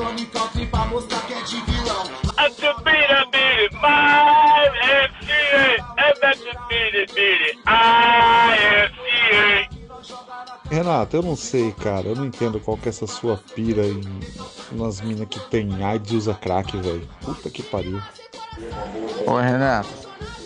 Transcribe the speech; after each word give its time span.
ao 0.00 0.48
trem 0.48 0.66
pra 0.66 0.84
mostrar 0.86 1.20
que 1.26 1.34
é 1.34 1.42
de 1.42 1.60
vilão. 1.60 2.04
A 2.36 2.48
tubira 2.50 3.26
biri, 3.30 3.68
my 3.74 4.72
FCA, 5.10 5.84
é 5.98 6.14
da. 6.20 6.32
Renato, 10.70 11.16
eu 11.16 11.22
não 11.22 11.36
sei, 11.36 11.70
cara. 11.72 12.08
Eu 12.08 12.16
não 12.16 12.24
entendo 12.24 12.58
qual 12.58 12.78
que 12.78 12.88
é 12.88 12.90
essa 12.90 13.06
sua 13.06 13.36
pira 13.54 13.84
em 13.84 14.00
nas 14.72 15.02
minas 15.02 15.28
que 15.28 15.38
tem 15.50 15.84
AIDS 15.84 16.12
e 16.12 16.16
usa 16.16 16.34
crack, 16.34 16.74
velho. 16.78 17.06
Puta 17.20 17.50
que 17.50 17.62
pariu. 17.62 18.00
Ô 19.26 19.36
Renato, 19.36 19.90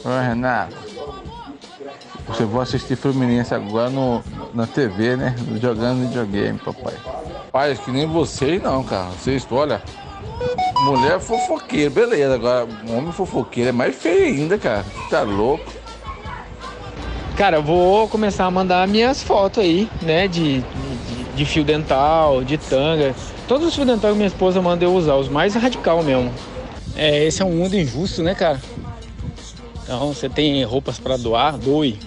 ô 0.04 0.08
Renato. 0.20 0.74
Você 2.26 2.44
vai 2.44 2.62
assistir 2.62 2.96
Fluminense 2.96 3.54
agora 3.54 3.88
no, 3.88 4.20
na 4.52 4.66
TV, 4.66 5.16
né? 5.16 5.36
Jogando 5.60 6.08
videogame, 6.08 6.58
papai. 6.58 6.96
Acho 7.56 7.82
que 7.82 7.90
nem 7.90 8.06
vocês 8.06 8.62
não, 8.62 8.82
cara. 8.84 9.10
Vocês, 9.10 9.46
olha. 9.50 9.82
Mulher 10.84 11.18
fofoqueira, 11.20 11.90
beleza. 11.90 12.34
Agora, 12.34 12.68
homem 12.88 13.12
fofoqueiro 13.12 13.70
é 13.70 13.72
mais 13.72 13.94
feio 13.96 14.26
ainda, 14.26 14.58
cara. 14.58 14.84
Tá 15.10 15.22
louco. 15.22 15.64
Cara, 17.36 17.58
eu 17.58 17.62
vou 17.62 18.08
começar 18.08 18.46
a 18.46 18.50
mandar 18.50 18.86
minhas 18.88 19.22
fotos 19.22 19.62
aí, 19.62 19.88
né? 20.02 20.26
De, 20.28 20.60
de, 20.60 21.24
de 21.34 21.44
fio 21.44 21.64
dental, 21.64 22.42
de 22.44 22.56
tanga. 22.56 23.14
Todos 23.46 23.68
os 23.68 23.74
fios 23.74 23.86
dental 23.86 24.10
que 24.12 24.16
minha 24.16 24.26
esposa 24.26 24.60
manda 24.62 24.84
eu 24.84 24.94
usar, 24.94 25.16
os 25.16 25.28
mais 25.28 25.54
radical 25.54 26.02
mesmo. 26.02 26.32
É, 26.96 27.24
esse 27.24 27.42
é 27.42 27.44
um 27.44 27.52
mundo 27.52 27.76
injusto, 27.76 28.22
né, 28.22 28.34
cara? 28.34 28.60
Então 29.82 30.12
você 30.12 30.28
tem 30.28 30.64
roupas 30.64 30.98
para 30.98 31.16
doar, 31.16 31.56
doe. 31.58 31.98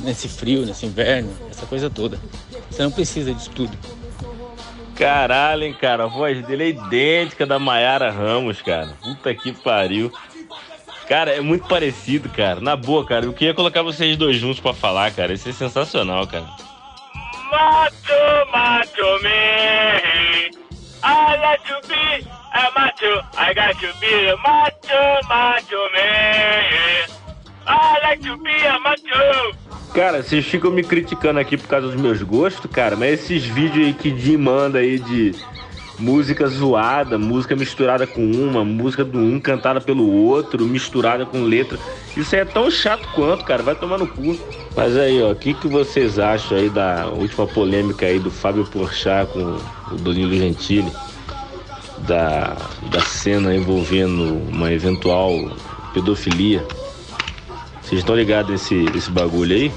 Nesse 0.00 0.28
frio, 0.28 0.66
nesse 0.66 0.86
inverno, 0.86 1.30
essa 1.50 1.64
coisa 1.66 1.88
toda. 1.88 2.18
Você 2.70 2.82
não 2.82 2.90
precisa 2.90 3.32
disso 3.32 3.50
tudo. 3.50 3.76
Caralho, 4.96 5.64
hein, 5.64 5.74
cara. 5.74 6.04
A 6.04 6.06
voz 6.06 6.44
dele 6.46 6.64
é 6.64 6.68
idêntica 6.68 7.46
da 7.46 7.58
Maiara 7.58 8.10
Ramos, 8.10 8.60
cara. 8.62 8.94
Puta 9.02 9.34
que 9.34 9.52
pariu. 9.52 10.12
Cara, 11.08 11.32
é 11.32 11.40
muito 11.40 11.66
parecido, 11.66 12.28
cara. 12.28 12.60
Na 12.60 12.76
boa, 12.76 13.04
cara. 13.04 13.24
Eu 13.24 13.32
queria 13.32 13.54
colocar 13.54 13.82
vocês 13.82 14.16
dois 14.16 14.36
juntos 14.36 14.60
pra 14.60 14.72
falar, 14.72 15.10
cara. 15.12 15.32
Isso 15.32 15.48
é 15.48 15.52
sensacional, 15.52 16.26
cara. 16.26 16.46
Macho, 17.50 18.50
macho 18.50 19.22
me. 19.22 20.50
I 21.04 21.36
like 21.40 21.64
to 21.66 21.88
be 21.88 22.26
a 22.54 22.70
macho. 22.74 23.22
I 23.36 23.52
got 23.52 23.78
to 23.80 23.92
be 23.98 24.28
a 24.30 24.36
macho, 24.36 25.28
macho. 25.28 25.76
I 27.66 27.98
like 28.04 28.22
to 28.22 28.36
be 28.38 28.66
a 28.66 28.78
macho. 28.78 29.61
Cara, 29.94 30.22
vocês 30.22 30.46
ficam 30.46 30.70
me 30.70 30.82
criticando 30.82 31.38
aqui 31.38 31.58
por 31.58 31.68
causa 31.68 31.86
dos 31.86 32.00
meus 32.00 32.22
gostos, 32.22 32.70
cara, 32.70 32.96
mas 32.96 33.20
esses 33.20 33.44
vídeos 33.44 33.86
aí 33.86 33.92
que 33.92 34.16
Jim 34.18 34.38
manda 34.38 34.78
aí 34.78 34.98
de 34.98 35.34
música 35.98 36.46
zoada, 36.46 37.18
música 37.18 37.54
misturada 37.54 38.06
com 38.06 38.24
uma, 38.24 38.64
música 38.64 39.04
do 39.04 39.18
um 39.18 39.38
cantada 39.38 39.82
pelo 39.82 40.10
outro, 40.10 40.64
misturada 40.64 41.26
com 41.26 41.42
letra, 41.42 41.78
isso 42.16 42.34
aí 42.34 42.40
é 42.40 42.44
tão 42.46 42.70
chato 42.70 43.06
quanto, 43.14 43.44
cara, 43.44 43.62
vai 43.62 43.74
tomar 43.74 43.98
no 43.98 44.06
cu. 44.06 44.38
Mas 44.74 44.96
aí, 44.96 45.22
ó, 45.22 45.32
o 45.32 45.36
que, 45.36 45.52
que 45.52 45.68
vocês 45.68 46.18
acham 46.18 46.56
aí 46.56 46.70
da 46.70 47.08
última 47.08 47.46
polêmica 47.46 48.06
aí 48.06 48.18
do 48.18 48.30
Fábio 48.30 48.64
Porchat 48.64 49.30
com 49.30 49.58
o 49.90 49.96
Danilo 49.96 50.32
Gentili? 50.32 50.90
Da, 51.98 52.56
da 52.90 53.00
cena 53.00 53.54
envolvendo 53.54 54.38
uma 54.48 54.72
eventual 54.72 55.32
pedofilia. 55.92 56.66
Vocês 57.92 58.00
estão 58.00 58.16
ligados 58.16 58.50
nesse, 58.50 58.74
nesse 58.74 59.10
bagulho 59.10 59.54
aí? 59.54 59.70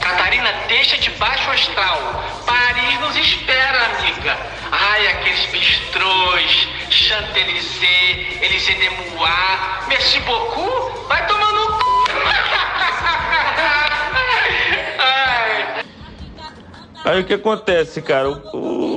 Catarina, 0.00 0.52
deixa 0.66 0.98
de 0.98 1.10
baixo 1.10 1.48
astral. 1.48 2.24
Paris 2.44 2.98
nos 2.98 3.14
espera, 3.14 3.86
amiga. 3.86 4.36
Ai, 4.72 5.06
aqueles 5.06 5.46
bistrôs, 5.46 6.68
Chantelisée, 6.90 8.38
Élysée 8.42 8.74
de 8.74 8.90
Moir, 9.14 9.84
merci 9.86 10.18
beaucoup. 10.22 11.06
Vai 11.06 11.24
tomar 11.24 11.52
no 11.52 11.68
cu. 11.68 12.10
Ai. 14.98 15.84
Aí 17.04 17.20
o 17.20 17.24
que 17.24 17.34
acontece, 17.34 18.02
cara? 18.02 18.28
O, 18.28 18.56
o 18.56 18.89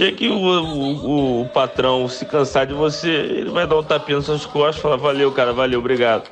dia 0.00 0.12
que 0.12 0.28
o, 0.28 0.34
o, 0.34 1.42
o 1.42 1.48
patrão 1.50 2.08
se 2.08 2.24
cansar 2.24 2.66
de 2.66 2.72
você, 2.72 3.10
ele 3.10 3.50
vai 3.50 3.66
dar 3.66 3.76
um 3.76 3.82
tapinha 3.82 4.16
nas 4.16 4.24
suas 4.24 4.46
costas 4.46 4.78
e 4.78 4.80
falar, 4.80 4.96
valeu, 4.96 5.30
cara, 5.30 5.52
valeu, 5.52 5.78
obrigado. 5.78 6.24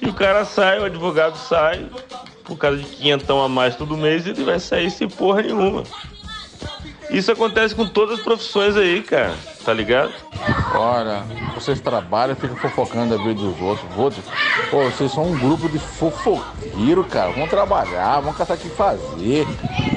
E 0.00 0.08
o 0.08 0.14
cara 0.14 0.42
sai, 0.46 0.80
o 0.80 0.84
advogado 0.84 1.36
sai, 1.36 1.86
por 2.44 2.56
causa 2.56 2.78
de 2.78 2.84
quinhentão 2.84 3.42
a 3.42 3.48
mais 3.48 3.76
todo 3.76 3.94
mês, 3.94 4.26
ele 4.26 4.42
vai 4.42 4.58
sair 4.58 4.90
sem 4.90 5.06
porra 5.06 5.42
nenhuma. 5.42 5.82
Isso 7.10 7.30
acontece 7.30 7.74
com 7.74 7.86
todas 7.86 8.18
as 8.18 8.24
profissões 8.24 8.74
aí, 8.74 9.02
cara, 9.02 9.34
tá 9.62 9.74
ligado? 9.74 10.12
Ora, 10.74 11.24
vocês 11.54 11.80
trabalham 11.80 12.34
ficam 12.34 12.56
fofocando 12.56 13.14
a 13.14 13.18
vida 13.18 13.34
dos 13.34 13.60
outros. 13.60 14.24
Pô, 14.70 14.82
vocês 14.84 15.12
são 15.12 15.24
um 15.24 15.38
grupo 15.38 15.68
de 15.68 15.78
fofoqueiro, 15.78 17.04
cara. 17.04 17.32
Vão 17.32 17.46
trabalhar, 17.46 18.20
vão 18.20 18.32
caçar 18.32 18.56
o 18.56 18.60
que 18.60 18.70
fazer. 18.70 19.46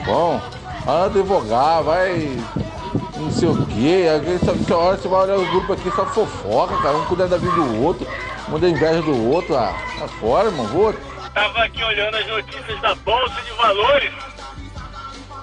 Vai 0.05 1.05
advogar, 1.05 1.83
vai. 1.83 2.37
Não 3.19 3.31
sei 3.31 3.49
o 3.49 3.65
quê. 3.65 4.05
Essa 4.07 4.75
hora 4.75 4.97
você 4.97 5.07
vai 5.07 5.21
olhar 5.21 5.37
o 5.37 5.51
grupo 5.51 5.73
aqui 5.73 5.89
só 5.91 6.05
fofoca, 6.05 6.77
cara. 6.77 6.97
Um 6.97 7.05
cuidando 7.05 7.31
da 7.31 7.37
vida 7.37 7.51
do 7.51 7.83
outro, 7.83 8.07
um 8.49 8.57
inveja 8.57 9.01
do 9.01 9.31
outro. 9.31 9.55
Ah, 9.55 9.73
tá 9.99 10.07
fora, 10.07 10.47
irmão. 10.47 10.67
Vou. 10.67 10.93
Tava 11.33 11.63
aqui 11.63 11.83
olhando 11.83 12.17
as 12.17 12.27
notícias 12.27 12.81
da 12.81 12.95
Bolsa 12.95 13.41
de 13.41 13.51
Valores. 13.51 14.13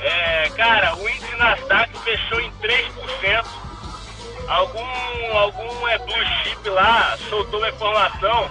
É, 0.01 0.51
cara, 0.57 0.97
o 0.97 1.09
índice 1.09 1.37
Nasdaq 1.37 1.99
fechou 2.01 2.41
em 2.41 2.51
3%. 2.62 3.45
Algum, 4.49 5.39
algum 5.39 5.89
é 5.89 5.99
blue 5.99 6.27
chip 6.43 6.69
lá 6.69 7.17
soltou 7.31 7.59
uma 7.59 7.69
informação 7.71 8.51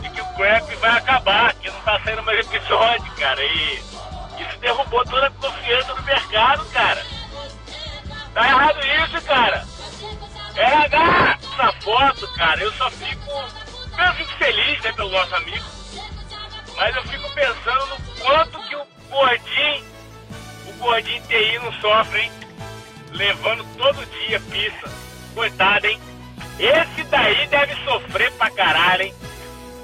de 0.00 0.10
que 0.10 0.20
o 0.20 0.26
crap 0.34 0.76
vai 0.76 0.90
acabar, 0.90 1.54
que 1.54 1.70
não 1.70 1.80
tá 1.80 1.98
saindo 2.04 2.22
mais 2.22 2.40
episódio, 2.40 3.10
cara. 3.18 3.42
E 3.42 3.74
isso 4.38 4.58
derrubou 4.60 5.02
toda 5.04 5.28
a 5.28 5.30
confiança 5.30 5.94
do 5.94 6.02
mercado, 6.02 6.66
cara. 6.66 7.15
Tá 8.36 8.46
errado 8.48 8.78
isso, 8.84 9.22
cara. 9.22 9.66
RH 10.56 11.38
na 11.56 11.72
foto, 11.80 12.28
cara, 12.34 12.60
eu 12.60 12.70
só 12.74 12.90
fico. 12.90 13.30
Eu 13.30 14.12
fico 14.12 14.30
feliz, 14.36 14.78
né, 14.82 14.92
pelo 14.92 15.08
nosso 15.08 15.34
amigo. 15.36 15.64
Mas 16.76 16.96
eu 16.96 17.02
fico 17.04 17.34
pensando 17.34 17.86
no 17.86 17.96
quanto 18.20 18.68
que 18.68 18.76
o 18.76 18.86
gordinho, 19.08 19.84
o 20.66 20.72
gordinho 20.74 21.22
TI 21.22 21.58
não 21.60 21.72
sofre, 21.80 22.20
hein? 22.20 22.32
Levando 23.12 23.64
todo 23.78 24.04
dia 24.04 24.38
pizza. 24.38 24.92
Coitado, 25.34 25.86
hein? 25.86 25.98
Esse 26.58 27.04
daí 27.04 27.46
deve 27.46 27.74
sofrer 27.86 28.30
pra 28.32 28.50
caralho, 28.50 29.04
hein? 29.04 29.14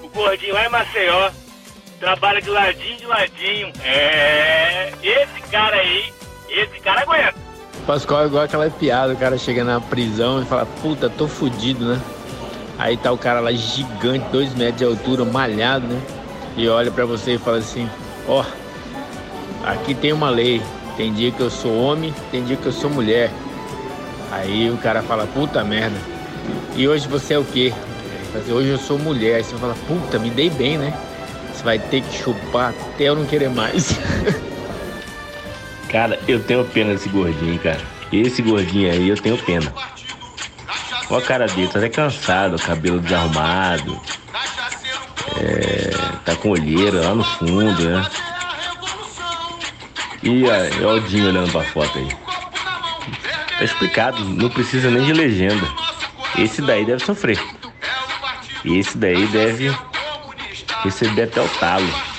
O 0.03 0.09
gordinho 0.11 0.53
lá 0.53 0.67
em 0.67 0.69
Maceió. 0.69 1.31
Trabalha 1.99 2.43
de 2.43 2.51
ladinho 2.51 2.99
de 2.99 3.07
ladinho. 3.07 3.73
É. 3.83 4.93
Esse 5.03 5.41
cara 5.51 5.77
aí, 5.77 6.13
esse 6.51 6.81
cara 6.81 7.01
aguenta. 7.01 7.42
Pascoal 7.87 8.23
é 8.23 8.27
igual 8.27 8.45
aquela 8.45 8.71
piada, 8.71 9.13
o 9.13 9.17
cara 9.17 9.37
chega 9.37 9.65
na 9.65 9.81
prisão 9.81 10.41
e 10.41 10.45
fala, 10.45 10.67
puta, 10.81 11.11
tô 11.11 11.27
fudido, 11.27 11.85
né? 11.85 12.01
Aí 12.79 12.97
tá 12.97 13.11
o 13.11 13.19
cara 13.19 13.41
lá 13.41 13.53
gigante, 13.53 14.25
dois 14.31 14.55
metros 14.55 14.79
de 14.79 14.85
altura, 14.85 15.25
malhado, 15.25 15.87
né? 15.87 16.01
E 16.57 16.69
olha 16.69 16.91
pra 16.91 17.05
você 17.05 17.35
e 17.35 17.39
fala 17.39 17.59
assim, 17.59 17.89
ó, 18.29 18.45
aqui 19.65 19.95
tem 19.95 20.13
uma 20.13 20.31
lei. 20.31 20.63
Tem 20.97 21.13
dia 21.13 21.33
que 21.33 21.41
eu 21.41 21.51
sou 21.51 21.77
homem, 21.77 22.15
tem 22.31 22.45
dia 22.45 22.57
que 22.57 22.67
eu 22.67 22.73
sou 22.73 22.91
mulher. 22.91 23.31
Aí 24.31 24.71
o 24.71 24.77
cara 24.77 25.03
fala, 25.03 25.27
puta 25.27 25.65
merda. 25.65 25.97
E 26.77 26.87
hoje 26.87 27.09
você 27.09 27.35
é 27.35 27.39
o 27.39 27.45
quê? 27.45 27.73
Hoje 28.49 28.69
eu 28.69 28.79
sou 28.79 28.99
mulher. 28.99 29.37
Aí 29.37 29.45
você 29.45 29.57
fala, 29.57 29.75
puta, 29.89 30.19
me 30.19 30.31
dei 30.31 30.51
bem, 30.51 30.79
né? 30.79 30.93
Você 31.53 31.65
vai 31.65 31.79
ter 31.79 32.03
que 32.03 32.15
chupar 32.17 32.71
até 32.71 33.05
eu 33.05 33.17
não 33.17 33.25
querer 33.25 33.49
mais. 33.49 33.99
Cara, 35.93 36.19
eu 36.27 36.43
tenho 36.43 36.65
pena 36.65 36.95
desse 36.95 37.11
gordinho, 37.11 37.59
cara. 37.59 37.81
Esse 38.11 38.41
gordinho 38.41 38.91
aí 38.91 39.11
eu 39.11 39.17
tenho 39.17 39.37
pena. 39.37 39.73
Olha 41.11 41.23
a 41.23 41.27
cara 41.27 41.47
dele, 41.47 41.69
tá 41.69 41.79
até 41.79 41.91
cansado, 41.91 42.59
cabelo 42.59 42.99
desarrumado. 42.99 44.01
É, 45.37 45.91
tá 46.25 46.35
com 46.35 46.49
olheira 46.49 47.03
lá 47.03 47.15
no 47.15 47.23
fundo, 47.23 47.85
né? 47.85 48.11
E 50.23 50.45
ó, 50.45 50.89
ó 50.89 50.95
o 50.95 51.01
Dinho 51.01 51.29
olhando 51.29 51.53
pra 51.53 51.63
foto 51.63 51.99
aí. 51.99 52.09
Tá 53.59 53.65
explicado, 53.65 54.25
não 54.25 54.49
precisa 54.49 54.91
nem 54.91 55.05
de 55.05 55.13
legenda. 55.13 55.67
Esse 56.39 56.63
daí 56.63 56.87
deve 56.87 57.05
sofrer. 57.05 57.39
Esse 58.65 58.97
daí 58.97 59.27
deve 59.27 59.77
receber 60.83 61.25
até 61.25 61.43
o 61.43 61.49
talo. 61.49 62.12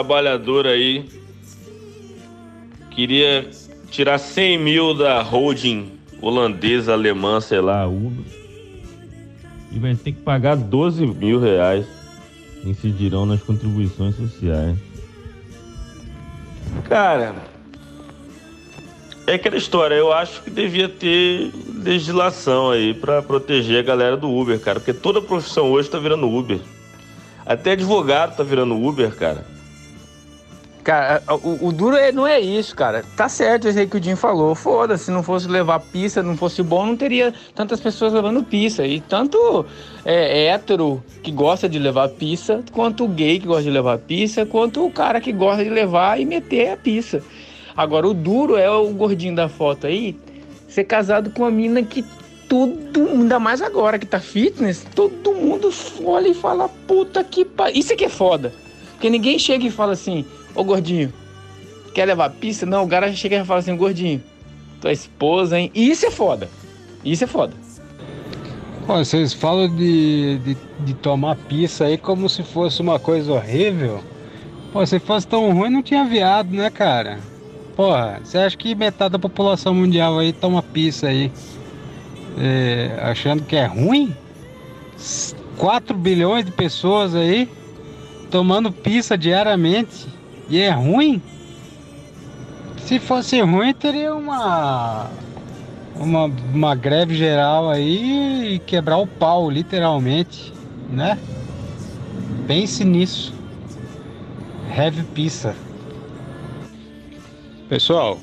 Trabalhador 0.00 0.66
aí 0.66 1.06
queria 2.90 3.50
tirar 3.90 4.18
100 4.18 4.58
mil 4.58 4.94
da 4.94 5.20
holding 5.20 5.92
holandesa, 6.22 6.94
alemã, 6.94 7.40
sei 7.40 7.60
lá, 7.60 7.86
Uber. 7.86 8.24
E 9.70 9.78
vai 9.78 9.94
ter 9.94 10.12
que 10.12 10.20
pagar 10.22 10.56
12 10.56 11.06
mil 11.06 11.38
reais. 11.38 11.86
Incidirão 12.64 13.26
nas 13.26 13.42
contribuições 13.42 14.16
sociais. 14.16 14.76
Cara, 16.88 17.34
é 19.26 19.34
aquela 19.34 19.56
história. 19.56 19.94
Eu 19.94 20.12
acho 20.12 20.42
que 20.42 20.50
devia 20.50 20.88
ter 20.88 21.52
legislação 21.74 22.70
aí 22.70 22.94
para 22.94 23.22
proteger 23.22 23.80
a 23.80 23.82
galera 23.82 24.16
do 24.16 24.30
Uber, 24.30 24.58
cara. 24.60 24.80
Porque 24.80 24.94
toda 24.94 25.22
profissão 25.22 25.70
hoje 25.70 25.88
tá 25.88 25.98
virando 25.98 26.28
Uber. 26.28 26.58
Até 27.46 27.72
advogado 27.72 28.36
tá 28.36 28.42
virando 28.42 28.76
Uber, 28.76 29.14
cara. 29.14 29.49
Cara, 30.82 31.22
o, 31.28 31.68
o 31.68 31.72
duro 31.72 31.94
é, 31.96 32.10
não 32.10 32.26
é 32.26 32.40
isso, 32.40 32.74
cara. 32.74 33.04
Tá 33.16 33.28
certo 33.28 33.68
isso 33.68 33.78
aí 33.78 33.86
que 33.86 33.98
o 33.98 34.02
Jim 34.02 34.16
falou. 34.16 34.54
Foda-se, 34.54 35.04
se 35.04 35.10
não 35.10 35.22
fosse 35.22 35.46
levar 35.46 35.80
pista, 35.80 36.22
não 36.22 36.36
fosse 36.36 36.62
bom, 36.62 36.86
não 36.86 36.96
teria 36.96 37.34
tantas 37.54 37.80
pessoas 37.80 38.12
levando 38.12 38.42
pista. 38.42 38.86
E 38.86 39.00
tanto 39.00 39.66
é, 40.04 40.46
hétero 40.46 41.02
que 41.22 41.30
gosta 41.30 41.68
de 41.68 41.78
levar 41.78 42.08
pista, 42.08 42.64
quanto 42.72 43.06
gay 43.08 43.38
que 43.38 43.46
gosta 43.46 43.64
de 43.64 43.70
levar 43.70 43.98
pista, 43.98 44.46
quanto 44.46 44.84
o 44.84 44.90
cara 44.90 45.20
que 45.20 45.32
gosta 45.32 45.62
de 45.62 45.70
levar 45.70 46.18
e 46.18 46.24
meter 46.24 46.72
a 46.72 46.76
pista. 46.76 47.22
Agora, 47.76 48.08
o 48.08 48.14
duro 48.14 48.56
é 48.56 48.70
o 48.70 48.88
gordinho 48.88 49.34
da 49.34 49.48
foto 49.48 49.86
aí 49.86 50.16
ser 50.68 50.84
casado 50.84 51.30
com 51.30 51.42
uma 51.42 51.50
mina 51.50 51.82
que 51.82 52.04
tudo, 52.48 53.08
ainda 53.08 53.38
mais 53.38 53.60
agora 53.62 53.98
que 53.98 54.06
tá 54.06 54.18
fitness, 54.18 54.84
todo 54.94 55.32
mundo 55.32 55.70
olha 56.04 56.28
e 56.28 56.34
fala, 56.34 56.68
puta 56.68 57.22
que 57.22 57.44
pariu. 57.44 57.78
Isso 57.78 57.92
aqui 57.92 58.04
é 58.04 58.08
foda. 58.08 58.52
Porque 58.92 59.08
ninguém 59.08 59.38
chega 59.38 59.66
e 59.66 59.70
fala 59.70 59.92
assim, 59.92 60.24
ô 60.54 60.64
gordinho, 60.64 61.12
quer 61.94 62.06
levar 62.06 62.30
pista? 62.30 62.66
Não, 62.66 62.84
o 62.84 62.88
cara 62.88 63.12
chega 63.12 63.40
e 63.40 63.44
fala 63.44 63.60
assim, 63.60 63.76
gordinho, 63.76 64.22
tua 64.80 64.92
esposa, 64.92 65.58
hein? 65.58 65.70
Isso 65.74 66.06
é 66.06 66.10
foda. 66.10 66.48
Isso 67.04 67.24
é 67.24 67.26
foda. 67.26 67.54
Pô, 68.86 68.96
vocês 68.96 69.32
falam 69.32 69.68
de, 69.74 70.38
de, 70.38 70.56
de 70.80 70.94
tomar 70.94 71.36
pista 71.36 71.84
aí 71.84 71.96
como 71.96 72.28
se 72.28 72.42
fosse 72.42 72.80
uma 72.80 72.98
coisa 72.98 73.32
horrível. 73.32 74.00
Pô, 74.72 74.84
se 74.84 74.98
fosse 74.98 75.26
tão 75.26 75.52
ruim, 75.52 75.70
não 75.70 75.82
tinha 75.82 76.04
viado, 76.04 76.50
né, 76.50 76.70
cara? 76.70 77.18
Porra, 77.76 78.20
você 78.22 78.38
acha 78.38 78.56
que 78.56 78.74
metade 78.74 79.12
da 79.12 79.18
população 79.18 79.74
mundial 79.74 80.18
aí 80.18 80.32
toma 80.32 80.62
pizza 80.62 81.08
aí? 81.08 81.30
É, 82.38 82.98
achando 83.02 83.42
que 83.44 83.56
é 83.56 83.66
ruim? 83.66 84.14
4 85.56 85.96
bilhões 85.96 86.44
de 86.44 86.52
pessoas 86.52 87.14
aí 87.14 87.48
tomando 88.30 88.70
pizza 88.70 89.16
diariamente 89.16 90.06
e 90.50 90.60
é 90.60 90.70
ruim? 90.70 91.22
Se 92.78 92.98
fosse 92.98 93.40
ruim, 93.40 93.72
teria 93.72 94.14
uma, 94.14 95.08
uma, 95.94 96.24
uma 96.24 96.74
greve 96.74 97.14
geral 97.14 97.70
aí 97.70 98.54
e 98.54 98.58
quebrar 98.58 98.98
o 98.98 99.06
pau, 99.06 99.48
literalmente, 99.48 100.52
né? 100.90 101.16
Pense 102.48 102.84
nisso. 102.84 103.32
Heavy 104.76 105.04
pizza. 105.14 105.54
Pessoal, 107.68 108.18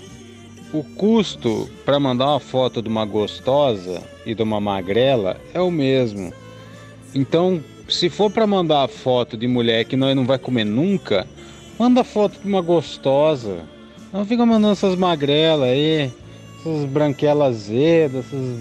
o 0.74 0.84
custo 0.84 1.70
para 1.86 1.98
mandar 1.98 2.28
uma 2.32 2.40
foto 2.40 2.82
de 2.82 2.90
uma 2.90 3.06
gostosa 3.06 4.04
e 4.26 4.36
de 4.36 4.44
uma 4.44 4.60
magrela 4.60 5.40
é 5.54 5.62
o 5.62 5.72
mesmo. 5.72 6.34
Então, 7.16 7.64
se 7.88 8.10
for 8.10 8.30
para 8.30 8.46
mandar 8.46 8.84
a 8.84 8.88
foto 8.90 9.38
de 9.38 9.48
mulher 9.48 9.86
que 9.86 9.96
nós 9.96 10.14
não 10.14 10.26
vai 10.26 10.38
comer 10.38 10.66
nunca, 10.66 11.26
manda 11.78 12.04
foto 12.04 12.40
de 12.40 12.48
uma 12.48 12.62
gostosa. 12.62 13.64
Não 14.12 14.26
fica 14.26 14.46
mandando 14.46 14.74
essas 14.74 14.96
magrelas 14.96 15.70
aí, 15.70 16.12
essas 16.60 16.86
branquelas 16.86 17.56
azedas, 17.56 18.26
essas, 18.26 18.60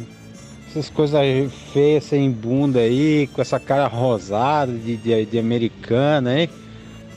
essas 0.68 0.90
coisas 0.90 1.52
feias 1.72 2.04
sem 2.04 2.30
bunda 2.30 2.80
aí, 2.80 3.28
com 3.32 3.40
essa 3.40 3.58
cara 3.58 3.86
rosada 3.86 4.72
de, 4.72 4.96
de, 4.96 5.24
de 5.24 5.38
americana 5.38 6.30
aí. 6.30 6.50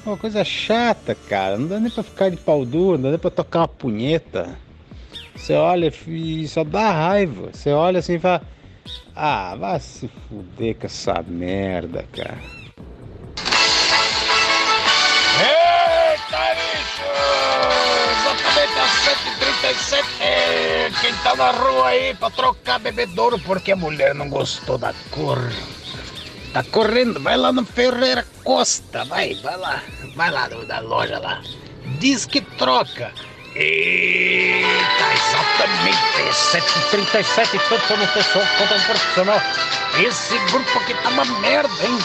Uma 0.06 0.16
coisa 0.16 0.44
chata, 0.44 1.16
cara. 1.28 1.58
Não 1.58 1.68
dá 1.68 1.80
nem 1.80 1.92
pra 1.92 2.04
ficar 2.04 2.30
de 2.30 2.38
pau 2.38 2.66
duro, 2.66 2.98
não 2.98 3.04
dá 3.04 3.10
nem 3.10 3.20
pra 3.20 3.30
tocar 3.30 3.60
uma 3.60 3.68
punheta. 3.68 4.58
Você 5.36 5.54
olha 5.54 5.92
e 6.08 6.48
só 6.48 6.64
dá 6.64 6.92
raiva. 6.92 7.50
Você 7.52 7.72
olha 7.72 8.00
assim 8.00 8.16
e 8.16 8.20
fala: 8.20 8.42
Ah, 9.16 9.56
vai 9.56 9.80
se 9.80 10.10
fuder 10.28 10.76
com 10.76 10.86
essa 10.86 11.24
merda, 11.28 12.06
cara. 12.12 12.59
Às 19.70 19.78
7h37. 19.78 20.04
É, 20.22 20.92
quem 21.02 21.14
tá 21.16 21.36
na 21.36 21.52
rua 21.52 21.88
aí 21.88 22.14
pra 22.16 22.30
trocar 22.30 22.80
bebedouro 22.80 23.40
porque 23.40 23.72
a 23.72 23.76
mulher 23.76 24.16
não 24.16 24.30
gostou 24.30 24.78
da 24.78 24.94
cor. 25.12 25.40
Tá 26.54 26.64
correndo, 26.64 27.20
vai 27.20 27.38
lá 27.38 27.52
no 27.52 27.64
Ferreira 27.64 28.26
Costa, 28.44 29.06
vai, 29.06 29.36
vai 29.36 29.56
lá, 29.56 29.84
vai 30.16 30.32
lá 30.32 30.48
da 30.48 30.80
loja 30.80 31.20
lá. 31.20 31.42
Diz 32.00 32.26
que 32.26 32.42
troca. 32.42 33.14
Eita, 33.56 35.06
exatamente, 35.14 35.98
7h37, 36.32 37.60
tanto 37.70 37.98
no 37.98 38.08
pessoal 38.08 38.46
quanto 38.58 38.74
no 38.74 38.86
profissional. 38.86 39.42
Esse 40.00 40.38
grupo 40.52 40.80
aqui 40.80 40.94
tá 40.96 41.10
uma 41.10 41.26
merda, 41.26 41.86
hein? 41.86 41.98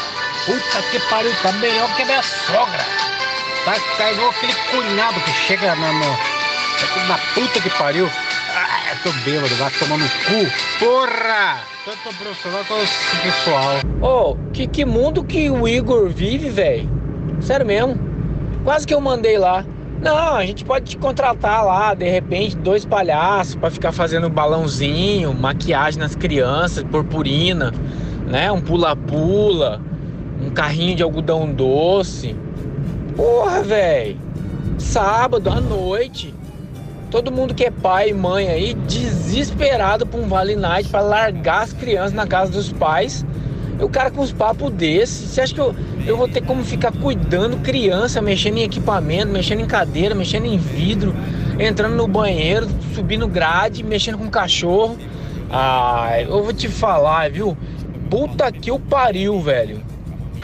Puta 0.46 0.82
que 0.90 0.98
pariu, 1.08 1.34
tá 1.42 1.52
melhor 1.52 1.94
que 1.96 2.02
a 2.02 2.06
minha 2.06 2.22
sogra. 2.22 2.84
Tá, 3.64 3.76
tá 3.96 4.12
igual 4.12 4.30
aquele 4.30 4.54
cunhado 4.70 5.20
que 5.20 5.32
chega 5.46 5.74
na, 5.74 5.92
no, 5.92 6.18
na 7.08 7.18
puta 7.34 7.60
que 7.60 7.70
pariu. 7.70 8.08
Ah, 8.56 8.96
tô 9.02 9.10
bêbado, 9.24 9.54
vai 9.56 9.70
tomar 9.72 9.98
no 9.98 10.08
cu. 10.08 10.50
Porra! 10.78 11.58
Tanto 11.84 12.16
profissional 12.16 12.64
quanto 12.66 12.86
pessoal. 13.22 13.74
Ô, 14.00 14.30
oh, 14.30 14.52
que, 14.52 14.66
que 14.66 14.84
mundo 14.84 15.22
que 15.24 15.50
o 15.50 15.68
Igor 15.68 16.08
vive, 16.08 16.48
velho? 16.48 16.88
Sério 17.40 17.66
mesmo. 17.66 17.98
Quase 18.64 18.86
que 18.86 18.94
eu 18.94 19.00
mandei 19.00 19.36
lá. 19.36 19.64
Não, 20.00 20.34
a 20.34 20.44
gente 20.44 20.64
pode 20.64 20.86
te 20.86 20.98
contratar 20.98 21.64
lá, 21.64 21.94
de 21.94 22.08
repente, 22.08 22.56
dois 22.56 22.84
palhaços 22.84 23.54
para 23.54 23.70
ficar 23.70 23.92
fazendo 23.92 24.28
balãozinho, 24.28 25.32
maquiagem 25.32 26.00
nas 26.00 26.14
crianças, 26.14 26.84
purpurina, 26.84 27.72
né? 28.26 28.50
Um 28.52 28.60
pula-pula, 28.60 29.80
um 30.40 30.50
carrinho 30.50 30.96
de 30.96 31.02
algodão 31.02 31.50
doce. 31.50 32.36
Porra, 33.16 33.62
velho. 33.62 34.18
Sábado 34.78 35.48
à 35.50 35.60
noite. 35.60 36.34
Todo 37.14 37.30
mundo 37.30 37.54
que 37.54 37.64
é 37.64 37.70
pai 37.70 38.08
e 38.08 38.12
mãe 38.12 38.48
aí, 38.48 38.74
desesperado 38.74 40.04
por 40.04 40.18
um 40.18 40.26
Vale 40.26 40.56
Night 40.56 40.88
para 40.88 41.00
largar 41.00 41.62
as 41.62 41.72
crianças 41.72 42.12
na 42.12 42.26
casa 42.26 42.50
dos 42.50 42.72
pais. 42.72 43.24
E 43.78 43.84
o 43.84 43.88
cara 43.88 44.10
com 44.10 44.20
uns 44.20 44.32
papos 44.32 44.72
desses, 44.72 45.30
você 45.30 45.42
acha 45.42 45.54
que 45.54 45.60
eu, 45.60 45.76
eu 46.04 46.16
vou 46.16 46.26
ter 46.26 46.42
como 46.42 46.64
ficar 46.64 46.90
cuidando 46.90 47.58
criança, 47.58 48.20
mexendo 48.20 48.58
em 48.58 48.64
equipamento, 48.64 49.28
mexendo 49.28 49.60
em 49.60 49.66
cadeira, 49.66 50.12
mexendo 50.12 50.46
em 50.46 50.58
vidro, 50.58 51.14
entrando 51.56 51.94
no 51.94 52.08
banheiro, 52.08 52.66
subindo 52.96 53.28
grade, 53.28 53.84
mexendo 53.84 54.18
com 54.18 54.28
cachorro? 54.28 54.98
Ah, 55.52 56.20
eu 56.20 56.42
vou 56.42 56.52
te 56.52 56.66
falar, 56.66 57.30
viu? 57.30 57.56
Puta 58.10 58.50
que 58.50 58.72
o 58.72 58.80
pariu, 58.80 59.40
velho. 59.40 59.80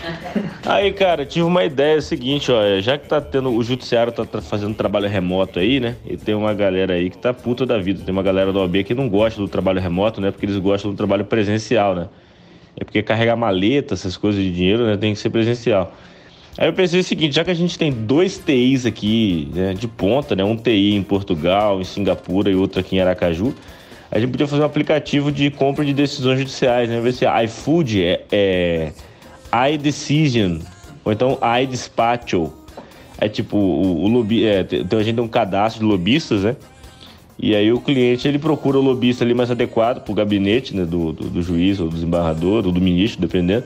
Aí, 0.65 0.93
cara, 0.93 1.25
tive 1.25 1.45
uma 1.45 1.65
ideia 1.65 1.97
é 1.97 2.01
seguinte, 2.03 2.53
ó, 2.53 2.81
já 2.81 2.99
que 2.99 3.09
tá 3.09 3.19
tendo 3.21 3.51
o 3.51 3.63
judiciário 3.63 4.13
tá, 4.13 4.43
fazendo 4.43 4.75
trabalho 4.75 5.09
remoto 5.09 5.59
aí, 5.59 5.81
né? 5.81 5.97
E 6.05 6.17
tem 6.19 6.35
uma 6.35 6.53
galera 6.53 6.95
aí 6.95 7.09
que 7.09 7.17
tá 7.17 7.33
puta 7.33 7.65
da 7.65 7.79
vida, 7.79 8.03
tem 8.05 8.13
uma 8.13 8.23
galera 8.23 8.53
do 8.53 8.61
OB 8.61 8.85
que 8.85 8.95
não 8.95 9.09
gosta 9.09 9.41
do 9.41 9.49
trabalho 9.49 9.81
remoto, 9.81 10.21
né? 10.21 10.31
Porque 10.31 10.45
eles 10.45 10.59
gostam 10.59 10.91
do 10.91 10.97
trabalho 10.97 11.25
presencial, 11.25 11.95
né? 11.95 12.09
É 12.77 12.85
porque 12.85 13.03
carregar 13.03 13.37
maleta, 13.37 13.95
essas 13.95 14.17
coisas 14.17 14.43
de 14.43 14.53
dinheiro, 14.53 14.85
né, 14.87 14.97
tem 14.97 15.15
que 15.15 15.19
ser 15.19 15.31
presencial. 15.31 15.95
Aí 16.59 16.69
eu 16.69 16.73
pensei 16.73 17.01
o 17.01 17.05
seguinte, 17.05 17.35
já 17.35 17.45
que 17.45 17.51
a 17.51 17.55
gente 17.55 17.79
tem 17.79 17.91
dois 17.91 18.39
TIs 18.39 18.85
aqui, 18.85 19.49
né, 19.55 19.73
de 19.73 19.89
ponta, 19.89 20.37
né, 20.37 20.45
um 20.45 20.57
TI 20.57 20.95
em 20.95 21.03
Portugal, 21.03 21.81
em 21.81 21.85
Singapura 21.85 22.51
e 22.51 22.55
outro 22.55 22.81
aqui 22.81 22.97
em 22.97 23.01
Aracaju, 23.01 23.55
a 24.11 24.19
gente 24.19 24.31
podia 24.31 24.47
fazer 24.47 24.63
um 24.63 24.67
aplicativo 24.67 25.33
de 25.33 25.51
compra 25.51 25.85
de 25.85 25.93
decisões 25.93 26.39
judiciais, 26.39 26.89
né? 26.89 27.01
Ver 27.01 27.13
se 27.13 27.25
iFood 27.45 28.03
é, 28.03 28.25
é 28.31 28.93
iDecision, 29.73 30.59
ou 31.05 31.13
então 31.13 31.39
iDespacho. 31.63 32.53
É 33.19 33.29
tipo, 33.29 33.57
o, 33.57 34.05
o 34.05 34.09
lobby, 34.09 34.47
é, 34.47 34.67
então 34.73 34.99
a 34.99 35.03
gente 35.03 35.17
tem 35.17 35.25
um 35.25 35.29
cadastro 35.29 35.85
de 35.85 35.87
lobistas, 35.87 36.43
né? 36.43 36.57
E 37.43 37.55
aí 37.55 37.73
o 37.73 37.81
cliente 37.81 38.29
ele 38.29 38.39
procura 38.39 38.79
o 38.79 38.83
lobista 38.83 39.25
ali 39.25 39.33
mais 39.33 39.51
adequado 39.51 40.03
para 40.03 40.13
o 40.13 40.15
gabinete 40.15 40.77
né, 40.77 40.85
do, 40.85 41.13
do, 41.13 41.25
do, 41.31 41.43
juiz 41.43 41.81
ou 41.81 41.89
do 41.89 41.95
desembargador 41.95 42.67
ou 42.67 42.73
do 42.73 42.81
ministro, 42.81 43.21
dependendo. 43.21 43.65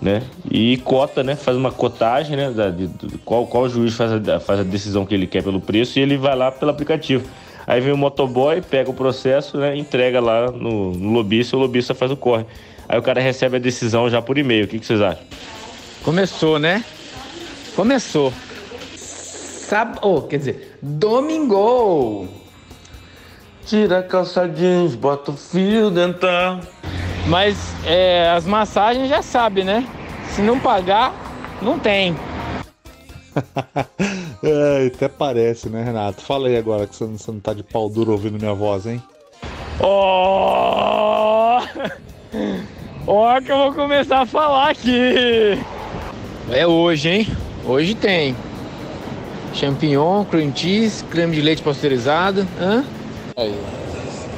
Né? 0.00 0.22
E 0.50 0.78
cota, 0.78 1.22
né? 1.22 1.36
Faz 1.36 1.56
uma 1.56 1.70
cotagem, 1.70 2.36
né? 2.36 2.50
Da, 2.50 2.70
de, 2.70 2.86
de, 2.86 3.18
qual, 3.18 3.46
qual 3.46 3.68
juiz 3.68 3.94
faz 3.94 4.10
a, 4.28 4.40
faz 4.40 4.60
a 4.60 4.62
decisão 4.62 5.04
que 5.04 5.14
ele 5.14 5.26
quer 5.26 5.42
pelo 5.42 5.60
preço 5.60 5.98
e 5.98 6.02
ele 6.02 6.16
vai 6.16 6.34
lá 6.34 6.50
pelo 6.50 6.70
aplicativo. 6.70 7.26
Aí 7.66 7.80
vem 7.80 7.92
o 7.92 7.96
motoboy, 7.96 8.60
pega 8.62 8.90
o 8.90 8.94
processo, 8.94 9.58
né? 9.58 9.76
Entrega 9.76 10.20
lá 10.20 10.50
no, 10.50 10.92
no 10.92 11.12
lobista 11.12 11.56
e 11.56 11.58
o 11.58 11.60
lobista 11.60 11.94
faz 11.94 12.10
o 12.10 12.16
corre. 12.16 12.44
Aí 12.88 12.98
o 12.98 13.02
cara 13.02 13.20
recebe 13.20 13.56
a 13.56 13.60
decisão 13.60 14.08
já 14.08 14.20
por 14.20 14.38
e-mail. 14.38 14.64
O 14.64 14.68
que, 14.68 14.78
que 14.78 14.86
vocês 14.86 15.00
acham? 15.00 15.24
Começou, 16.02 16.58
né? 16.58 16.84
Começou. 17.74 18.32
Sab... 18.96 19.98
Oh, 20.02 20.22
quer 20.22 20.38
dizer, 20.38 20.78
domingo. 20.82 22.28
Tira 23.66 24.00
a 24.00 24.02
calça 24.02 24.46
jeans, 24.46 24.94
bota 24.94 25.30
o 25.30 25.36
fio 25.36 25.90
dental. 25.90 26.60
Mas 27.26 27.56
é, 27.86 28.28
as 28.30 28.44
massagens 28.44 29.08
já 29.08 29.22
sabe, 29.22 29.64
né? 29.64 29.86
Se 30.28 30.42
não 30.42 30.60
pagar, 30.60 31.14
não 31.62 31.78
tem. 31.78 32.14
é, 34.42 34.90
até 34.94 35.08
parece, 35.08 35.70
né, 35.70 35.82
Renato? 35.82 36.20
Fala 36.20 36.48
aí 36.48 36.56
agora 36.56 36.86
que 36.86 36.94
você 36.94 37.04
não, 37.04 37.16
você 37.16 37.30
não 37.32 37.40
tá 37.40 37.54
de 37.54 37.62
pau 37.62 37.88
duro 37.88 38.12
ouvindo 38.12 38.38
minha 38.38 38.52
voz, 38.54 38.86
hein? 38.86 39.02
Ó! 39.80 41.62
Ó, 43.06 43.40
que 43.40 43.52
eu 43.52 43.58
vou 43.58 43.72
começar 43.72 44.20
a 44.20 44.26
falar 44.26 44.70
aqui. 44.70 45.58
É 46.50 46.66
hoje, 46.66 47.08
hein? 47.08 47.26
Hoje 47.66 47.94
tem. 47.94 48.34
Champignon, 49.52 50.24
cream 50.24 50.52
cheese, 50.54 51.04
creme 51.04 51.36
de 51.36 51.42
leite 51.42 51.62
pasteurizado. 51.62 52.46
Hã? 52.58 52.84
Aí. 53.36 53.54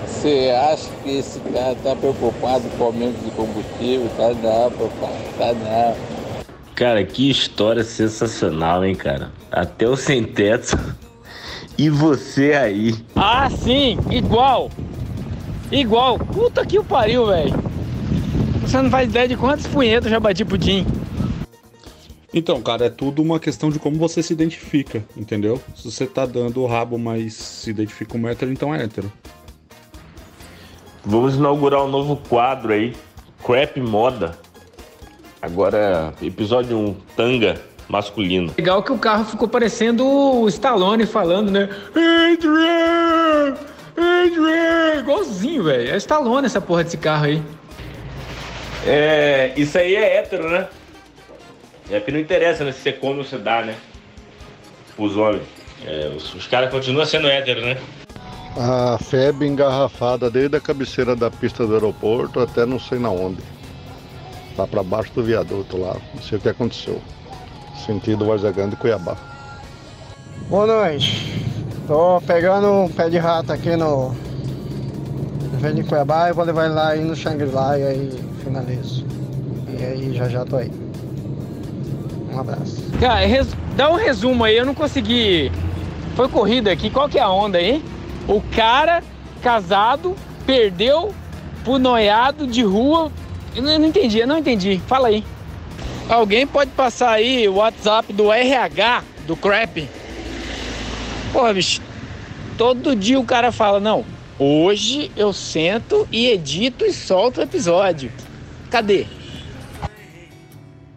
Você 0.07 0.51
acha 0.51 0.89
que 1.05 1.19
esse 1.19 1.39
cara 1.41 1.77
tá 1.85 1.95
preocupado 1.95 2.65
com 2.77 2.85
o 2.85 2.87
aumento 2.87 3.23
de 3.25 3.31
combustível? 3.31 4.09
Tá 4.17 4.31
não, 4.31 4.71
papai. 4.71 5.17
Tá 5.39 5.53
não. 5.53 5.97
Cara, 6.75 7.05
que 7.05 7.31
história 7.31 7.85
sensacional, 7.85 8.85
hein, 8.85 8.95
cara? 8.95 9.31
Até 9.53 9.89
o 9.89 9.97
sem 9.97 10.25
teto. 10.25 10.77
E 11.79 11.91
você 11.91 12.55
aí? 12.55 12.95
Ah, 13.15 13.51
sim, 13.51 13.99
igual. 14.11 14.71
Igual. 15.71 16.19
Puta 16.19 16.65
que 16.65 16.79
o 16.79 16.85
pariu, 16.85 17.27
velho. 17.27 17.66
Você 18.67 18.83
não 18.83 18.91
faz 18.91 19.09
ideia 19.09 19.29
de 19.29 19.37
quantos 19.37 19.65
punhetos 19.69 20.07
eu 20.07 20.11
já 20.11 20.19
bati 20.19 20.45
pudim. 20.45 20.85
Então, 22.35 22.61
cara, 22.61 22.87
é 22.87 22.91
tudo 22.91 23.23
uma 23.23 23.39
questão 23.39 23.71
de 23.71 23.79
como 23.79 23.97
você 23.97 24.23
se 24.25 24.33
identifica, 24.33 25.05
entendeu? 25.17 25.63
Se 25.77 25.91
você 25.91 26.05
tá 26.05 26.27
dando 26.27 26.61
o 26.61 26.67
rabo, 26.67 26.99
mas 26.99 27.35
se 27.35 27.71
identifica 27.71 28.11
como 28.11 28.29
hétero, 28.29 28.53
então 28.53 28.75
é 28.75 28.83
hétero. 28.83 29.11
Vamos 31.05 31.37
inaugurar 31.37 31.85
um 31.85 31.89
novo 31.89 32.17
quadro 32.29 32.73
aí, 32.73 32.93
Crap 33.45 33.81
Moda. 33.81 34.37
Agora, 35.41 36.13
episódio 36.21 36.77
1, 36.77 36.97
tanga 37.17 37.63
masculino. 37.89 38.53
Legal 38.59 38.83
que 38.83 38.91
o 38.91 38.99
carro 38.99 39.25
ficou 39.25 39.47
parecendo 39.47 40.05
o 40.05 40.49
Stallone 40.49 41.07
falando, 41.07 41.53
né? 41.53 41.69
Adrian! 41.95 43.55
Adrian! 43.97 45.01
Igualzinho, 45.01 45.63
velho. 45.63 45.89
É 45.89 45.97
Stallone 45.97 46.47
essa 46.47 46.61
porra 46.61 46.83
desse 46.83 46.97
carro 46.97 47.27
aí. 47.27 47.41
É, 48.87 49.53
isso 49.57 49.77
aí 49.77 49.97
é 49.97 50.19
hétero, 50.19 50.49
né? 50.49 50.69
É 51.91 51.99
que 51.99 52.13
não 52.13 52.21
interessa 52.21 52.65
né, 52.65 52.71
se 52.71 52.81
você 52.81 52.93
come 52.93 53.19
ou 53.19 53.25
se 53.25 53.37
dá, 53.37 53.63
né? 53.63 53.75
Os 54.97 55.17
homens. 55.17 55.43
É, 55.85 56.13
os, 56.17 56.33
os 56.35 56.47
caras 56.47 56.71
continuam 56.71 57.05
sendo 57.05 57.27
héteros, 57.27 57.65
né? 57.65 57.77
A 58.57 58.97
febre 58.99 59.47
engarrafada 59.47 60.31
desde 60.31 60.57
a 60.57 60.61
cabeceira 60.61 61.17
da 61.17 61.31
pista 61.31 61.67
do 61.67 61.75
aeroporto 61.75 62.41
até 62.41 62.65
não 62.65 62.79
sei 62.79 62.99
na 62.99 63.11
onde. 63.11 63.43
Lá 64.57 64.67
para 64.67 64.83
baixo 64.85 65.13
do 65.15 65.23
viaduto 65.23 65.77
lá. 65.77 65.97
Não 66.15 66.23
sei 66.23 66.39
o 66.39 66.41
que 66.41 66.49
aconteceu. 66.49 67.03
Sentido 67.85 68.25
Varzagando 68.25 68.75
e 68.75 68.77
Cuiabá. 68.77 69.17
Boa 70.49 70.67
noite. 70.67 71.45
Tô 71.89 72.21
pegando 72.21 72.71
um 72.71 72.89
pé 72.89 73.11
de 73.11 73.19
rato 73.19 73.53
aqui 73.53 73.77
no. 73.77 74.15
Vem 75.61 75.75
de 75.75 75.83
Cuiabá 75.83 76.31
e 76.31 76.33
vou 76.33 76.45
levar 76.45 76.67
ele 76.67 76.75
lá 76.75 76.89
aí 76.91 77.05
no 77.05 77.15
Shangri-La 77.15 77.79
e 77.79 77.83
aí 77.83 78.36
finalizo. 78.47 79.05
E 79.69 79.85
aí 79.85 80.15
já 80.15 80.29
já 80.29 80.45
tô 80.45 80.57
aí. 80.57 80.71
Um 82.33 82.41
abraço. 82.41 82.91
Cara, 83.01 83.27
res... 83.27 83.49
dá 83.77 83.91
um 83.91 83.97
resumo 83.97 84.45
aí, 84.45 84.57
eu 84.57 84.65
não 84.65 84.75
consegui. 84.75 85.51
Foi 86.15 86.29
corrida 86.29 86.71
aqui, 86.71 86.89
qual 86.89 87.09
que 87.09 87.19
é 87.19 87.23
a 87.23 87.31
onda 87.31 87.59
aí? 87.59 87.85
O 88.29 88.41
cara 88.41 89.03
casado 89.43 90.15
perdeu 90.47 91.13
pro 91.65 91.79
noiado 91.79 92.47
de 92.47 92.63
rua. 92.63 93.11
Eu 93.55 93.63
não, 93.63 93.79
não 93.79 93.87
entendi, 93.87 94.19
eu 94.19 94.27
não 94.27 94.39
entendi. 94.39 94.81
Fala 94.87 95.09
aí. 95.09 95.25
Alguém 96.09 96.47
pode 96.47 96.71
passar 96.71 97.11
aí 97.11 97.49
o 97.49 97.57
WhatsApp 97.57 98.13
do 98.13 98.33
RH 98.33 99.03
do 99.27 99.37
Crap? 99.37 99.89
Porra, 101.33 101.53
bicho. 101.53 101.83
Todo 102.57 102.95
dia 102.95 103.19
o 103.19 103.25
cara 103.25 103.53
fala, 103.53 103.81
não, 103.81 104.05
hoje 104.39 105.11
eu 105.17 105.33
sento 105.33 106.09
e 106.11 106.29
edito 106.29 106.87
e 106.87 106.93
solto 106.93 107.41
o 107.41 107.43
episódio. 107.43 108.11
Cadê? 108.77 109.07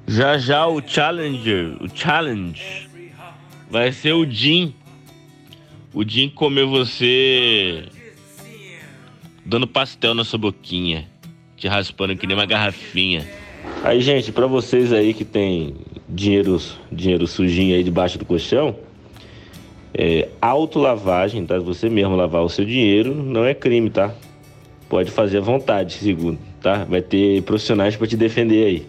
Já 0.06 0.38
já 0.38 0.68
o 0.68 0.86
Challenger, 0.86 1.78
o 1.82 1.88
Challenge, 1.88 2.90
vai 3.72 3.94
ser 3.94 4.12
o 4.12 4.30
Jim. 4.30 4.76
O 5.94 6.04
Jim 6.04 6.28
comer 6.28 6.66
você 6.66 7.86
dando 9.46 9.66
pastel 9.66 10.14
na 10.14 10.26
sua 10.26 10.38
boquinha, 10.38 11.08
te 11.56 11.70
raspando 11.70 12.18
que 12.18 12.28
nem 12.28 12.36
uma 12.36 12.46
garrafinha. 12.46 13.26
Aí, 13.82 14.02
gente, 14.02 14.30
para 14.34 14.46
vocês 14.46 14.92
aí 14.92 15.14
que 15.14 15.24
tem 15.24 15.74
dinheiro, 16.10 16.62
dinheiro 16.92 17.26
sujinho 17.28 17.78
aí 17.78 17.82
debaixo 17.82 18.18
do 18.18 18.26
colchão, 18.26 18.76
é, 19.94 20.28
autolavagem, 20.42 21.46
tá? 21.46 21.58
Você 21.60 21.88
mesmo 21.88 22.18
lavar 22.18 22.44
o 22.44 22.50
seu 22.50 22.66
dinheiro 22.66 23.16
não 23.16 23.46
é 23.46 23.54
crime, 23.54 23.90
tá? 23.90 24.14
Pode 24.90 25.12
fazer 25.12 25.38
à 25.38 25.42
vontade, 25.42 25.94
segundo, 25.94 26.49
tá? 26.62 26.86
Vai 26.88 27.02
ter 27.02 27.42
profissionais 27.44 27.96
para 27.96 28.08
te 28.08 28.18
defender 28.18 28.66
aí. 28.66 28.88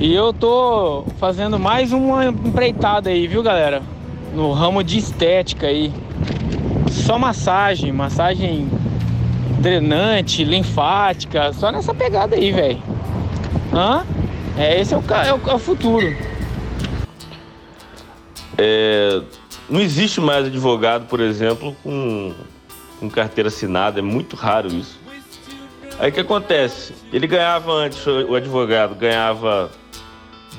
E 0.00 0.14
eu 0.14 0.32
tô 0.32 1.04
fazendo 1.18 1.58
mais 1.58 1.92
uma 1.92 2.26
empreitada 2.26 3.10
aí, 3.10 3.26
viu, 3.26 3.42
galera? 3.42 3.82
No 4.34 4.52
ramo 4.52 4.82
de 4.82 4.98
estética 4.98 5.66
aí. 5.66 5.92
Só 6.90 7.18
massagem, 7.18 7.92
massagem 7.92 8.68
drenante, 9.60 10.44
linfática, 10.44 11.52
só 11.52 11.70
nessa 11.70 11.94
pegada 11.94 12.36
aí, 12.36 12.52
velho. 12.52 12.82
Hã? 13.72 14.04
É, 14.56 14.80
esse 14.80 14.94
é 14.94 14.96
o, 14.96 15.02
é 15.10 15.34
o, 15.34 15.50
é 15.50 15.54
o 15.54 15.58
futuro. 15.58 16.14
É, 18.56 19.20
não 19.68 19.80
existe 19.80 20.20
mais 20.20 20.46
advogado, 20.46 21.06
por 21.06 21.20
exemplo, 21.20 21.74
com, 21.82 22.32
com 23.00 23.10
carteira 23.10 23.48
assinada, 23.48 23.98
é 23.98 24.02
muito 24.02 24.36
raro 24.36 24.68
isso. 24.68 25.03
Aí 25.98 26.10
o 26.10 26.12
que 26.12 26.20
acontece? 26.20 26.94
Ele 27.12 27.26
ganhava 27.26 27.72
antes, 27.72 28.04
o 28.06 28.34
advogado 28.34 28.94
ganhava 28.94 29.70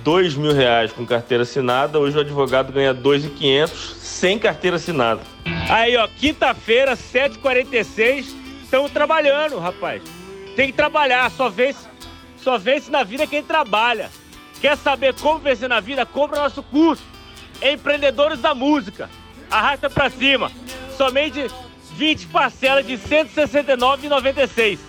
dois 0.04 0.36
mil 0.36 0.54
reais 0.54 0.92
com 0.92 1.06
carteira 1.06 1.44
assinada, 1.44 2.00
hoje 2.00 2.18
o 2.18 2.22
advogado 2.22 2.72
ganha 2.72 2.94
dois 2.94 3.26
e 3.26 3.30
quinhentos 3.30 3.96
sem 4.00 4.40
carteira 4.40 4.78
assinada. 4.78 5.22
Aí, 5.70 5.98
ó, 5.98 6.08
quinta-feira, 6.08 6.94
7h46, 6.96 8.28
estamos 8.64 8.92
trabalhando, 8.92 9.60
rapaz. 9.60 10.02
Tem 10.56 10.68
que 10.68 10.74
trabalhar, 10.74 11.30
só 11.32 11.50
vence, 11.50 11.88
só 12.38 12.58
vence 12.58 12.90
na 12.90 13.04
vida 13.04 13.28
quem 13.28 13.44
trabalha. 13.44 14.10
Quer 14.62 14.78
saber 14.78 15.14
como 15.16 15.40
vencer 15.40 15.68
na 15.68 15.80
vida? 15.80 16.06
Compra 16.06 16.40
nosso 16.40 16.64
curso. 16.64 17.04
Empreendedores 17.62 18.40
da 18.40 18.56
Música. 18.56 19.10
Arrasta 19.52 19.90
pra 19.90 20.10
cima. 20.10 20.52
Somente 20.98 21.48
20 21.96 22.28
parcelas 22.28 22.86
de 22.86 22.96
R$ 22.96 23.26
169,96. 23.26 24.80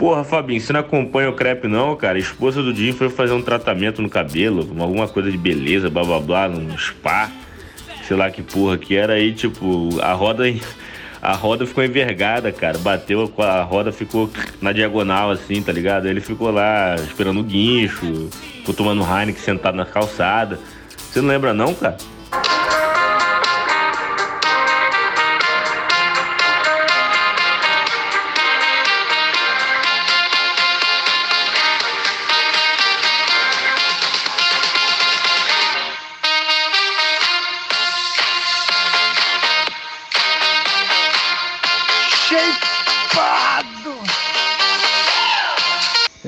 Porra, 0.00 0.24
Fabinho, 0.24 0.58
você 0.58 0.72
não 0.72 0.80
acompanha 0.80 1.28
o 1.28 1.34
crepe 1.34 1.68
não, 1.68 1.94
cara? 1.94 2.16
A 2.16 2.18
esposa 2.18 2.62
do 2.62 2.74
Jim 2.74 2.90
foi 2.90 3.10
fazer 3.10 3.34
um 3.34 3.42
tratamento 3.42 4.00
no 4.00 4.08
cabelo, 4.08 4.60
alguma 4.80 5.06
coisa 5.06 5.30
de 5.30 5.36
beleza, 5.36 5.90
blá 5.90 6.02
blá 6.02 6.18
blá, 6.18 6.48
num 6.48 6.74
spa. 6.78 7.30
Sei 8.08 8.16
lá 8.16 8.30
que 8.30 8.42
porra 8.42 8.78
que 8.78 8.96
era 8.96 9.12
aí, 9.12 9.34
tipo, 9.34 10.00
a 10.00 10.14
roda 10.14 10.44
a 11.20 11.34
roda 11.34 11.66
ficou 11.66 11.84
envergada, 11.84 12.50
cara. 12.50 12.78
Bateu, 12.78 13.30
a 13.36 13.60
roda 13.60 13.92
ficou 13.92 14.30
na 14.58 14.72
diagonal, 14.72 15.32
assim, 15.32 15.62
tá 15.62 15.70
ligado? 15.70 16.08
Ele 16.08 16.22
ficou 16.22 16.50
lá 16.50 16.94
esperando 16.94 17.40
o 17.40 17.44
guincho, 17.44 18.30
ficou 18.60 18.74
tomando 18.74 19.02
Heineken 19.02 19.34
sentado 19.34 19.76
na 19.76 19.84
calçada. 19.84 20.58
Você 20.96 21.20
não 21.20 21.28
lembra 21.28 21.52
não, 21.52 21.74
cara? 21.74 21.98
Shapeado! 42.30 43.98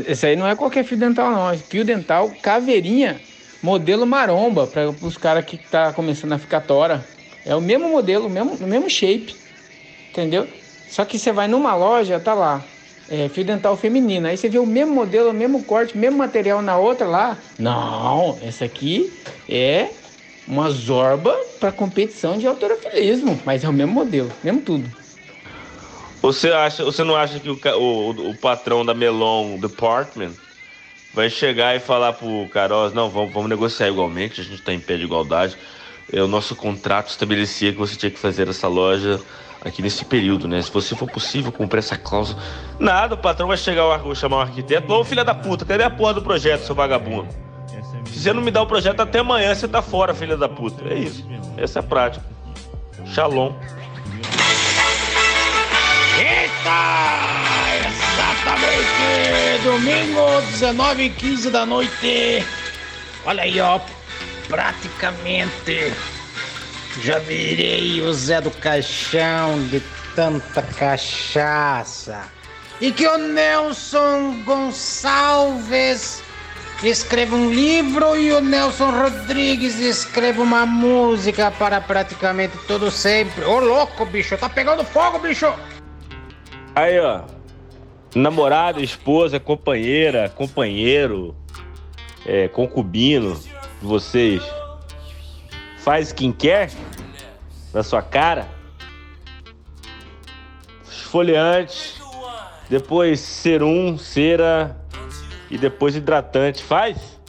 Esse 0.05 0.27
aí 0.27 0.35
não 0.35 0.49
é 0.49 0.57
qualquer 0.57 0.83
fio 0.83 0.97
dental, 0.97 1.31
não. 1.31 1.49
É 1.49 1.57
fio 1.57 1.85
dental 1.85 2.33
caveirinha, 2.43 3.21
modelo 3.63 4.05
maromba, 4.05 4.67
para 4.67 4.91
os 4.91 5.17
caras 5.17 5.45
que 5.45 5.57
tá 5.57 5.93
começando 5.93 6.33
a 6.33 6.39
ficar 6.39 6.63
tora. 6.63 7.07
É 7.47 7.55
o 7.55 7.61
mesmo 7.61 7.89
modelo, 7.89 8.27
o 8.27 8.31
mesmo, 8.31 8.59
mesmo 8.67 8.91
shape. 8.91 9.37
Entendeu? 10.11 10.49
Só 10.89 11.05
que 11.05 11.17
você 11.17 11.31
vai 11.31 11.47
numa 11.47 11.73
loja, 11.77 12.19
tá 12.19 12.35
lá. 12.35 12.65
É, 13.09 13.29
fio 13.29 13.45
dental 13.45 13.77
feminino. 13.77 14.27
Aí 14.27 14.37
você 14.37 14.49
vê 14.49 14.59
o 14.59 14.67
mesmo 14.67 14.93
modelo, 14.93 15.31
o 15.31 15.33
mesmo 15.33 15.63
corte, 15.63 15.95
o 15.95 15.99
mesmo 15.99 16.19
material 16.19 16.61
na 16.61 16.77
outra 16.77 17.07
lá. 17.07 17.39
Não, 17.61 18.37
essa 18.43 18.65
aqui 18.65 19.13
é 19.49 19.91
uma 20.49 20.69
zorba 20.69 21.33
para 21.61 21.71
competição 21.71 22.37
de 22.37 22.49
autorofilismo, 22.49 23.39
mas 23.45 23.63
é 23.63 23.69
o 23.69 23.73
mesmo 23.73 23.93
modelo, 23.93 24.33
mesmo 24.43 24.61
tudo. 24.63 25.02
Você 26.23 26.53
acha, 26.53 26.85
você 26.85 27.03
não 27.03 27.17
acha 27.17 27.41
que 27.41 27.51
o, 27.51 27.59
o, 27.79 28.31
o 28.31 28.37
patrão 28.37 28.85
da 28.85 28.95
Melon 28.95 29.59
Department 29.59 30.33
vai 31.13 31.29
chegar 31.29 31.75
e 31.77 31.81
falar 31.81 32.13
pro 32.13 32.49
Caroz, 32.53 32.95
não, 32.95 33.11
vamos, 33.11 33.33
vamos 33.35 33.51
negociar 33.51 33.89
igualmente, 33.89 34.41
a 34.41 34.45
gente 34.45 34.55
está 34.55 34.73
em 34.73 34.79
pé 34.81 34.97
de 34.97 35.05
igualdade. 35.05 35.59
É, 36.13 36.23
o 36.23 36.29
nosso 36.29 36.55
contrato 36.55 37.09
estabelecia 37.09 37.73
que 37.73 37.79
você 37.79 37.97
tinha 37.97 38.11
que 38.11 38.19
fazer 38.19 38.49
essa 38.49 38.69
loja 38.69 39.21
aqui 39.65 39.83
nesse 39.83 40.05
período, 40.05 40.47
né? 40.47 40.61
Se 40.63 40.71
você 40.71 40.95
for 40.95 41.09
possível 41.11 41.51
cumprir 41.53 41.81
essa 41.81 41.97
cláusula. 41.97 42.41
Nada, 42.79 43.15
o 43.15 43.19
patrão 43.19 43.49
vai 43.49 43.57
chegar, 43.57 43.87
o 43.87 43.91
ar- 43.93 44.17
chamar 44.17 44.37
o 44.37 44.41
arquiteto, 44.41 44.93
ô 44.93 45.05
filha 45.05 45.25
da 45.25 45.35
puta, 45.35 45.65
cadê 45.65 45.85
a 45.85 45.91
porra 45.91 46.15
do 46.15 46.23
projeto, 46.23 46.65
seu 46.65 46.75
vagabundo? 46.75 47.29
Se 48.07 48.21
você 48.21 48.33
não 48.33 48.43
me 48.43 48.51
dá 48.51 48.63
o 48.63 48.67
projeto 48.67 49.01
até 49.01 49.21
amanhã, 49.21 49.55
você 49.55 49.67
tá 49.67 49.81
fora, 49.83 50.15
filha 50.15 50.37
da 50.37 50.49
puta. 50.49 50.85
É 50.89 50.99
isso. 50.99 51.25
Essa 51.57 51.79
é 51.79 51.81
a 51.81 51.83
prática. 51.83 52.25
Shalom. 53.07 53.53
Exatamente! 58.15 59.63
Domingo, 59.65 60.41
19 60.53 61.05
e 61.05 61.11
15 61.11 61.51
da 61.51 61.67
noite. 61.67 62.45
Olha 63.25 63.43
aí, 63.43 63.61
ó. 63.61 63.81
Praticamente 64.49 65.93
já 67.01 67.19
virei 67.19 68.03
o 68.03 68.13
Zé 68.13 68.41
do 68.41 68.51
Caixão 68.51 69.63
de 69.69 69.81
tanta 70.15 70.63
cachaça. 70.63 72.25
E 72.81 72.91
que 72.93 73.07
o 73.07 73.17
Nelson 73.17 74.43
Gonçalves 74.45 76.23
escreva 76.83 77.37
um 77.37 77.51
livro 77.51 78.17
e 78.17 78.33
o 78.33 78.41
Nelson 78.41 78.91
Rodrigues 78.91 79.79
escreva 79.79 80.43
uma 80.43 80.67
música 80.67 81.51
para 81.51 81.81
praticamente 81.81 82.57
todo 82.67 82.91
sempre. 82.91 83.45
Ô 83.45 83.61
louco, 83.61 84.05
bicho, 84.05 84.37
tá 84.37 84.49
pegando 84.49 84.85
fogo, 84.85 85.19
bicho! 85.21 85.53
Aí, 86.75 86.99
ó. 86.99 87.23
Namorada, 88.15 88.81
esposa, 88.81 89.39
companheira, 89.39 90.31
companheiro, 90.31 91.35
é, 92.25 92.49
concubino 92.49 93.39
de 93.39 93.87
vocês. 93.87 94.43
Faz 95.79 96.13
quem 96.13 96.33
quer 96.33 96.71
na 97.75 97.83
sua 97.83 98.01
cara. 98.01 98.49
Esfoliante. 100.85 102.01
Depois 102.71 103.21
serum, 103.21 103.99
cera 103.99 104.75
e 105.51 105.59
depois 105.59 105.95
hidratante. 105.95 106.63
Faz? 106.63 107.21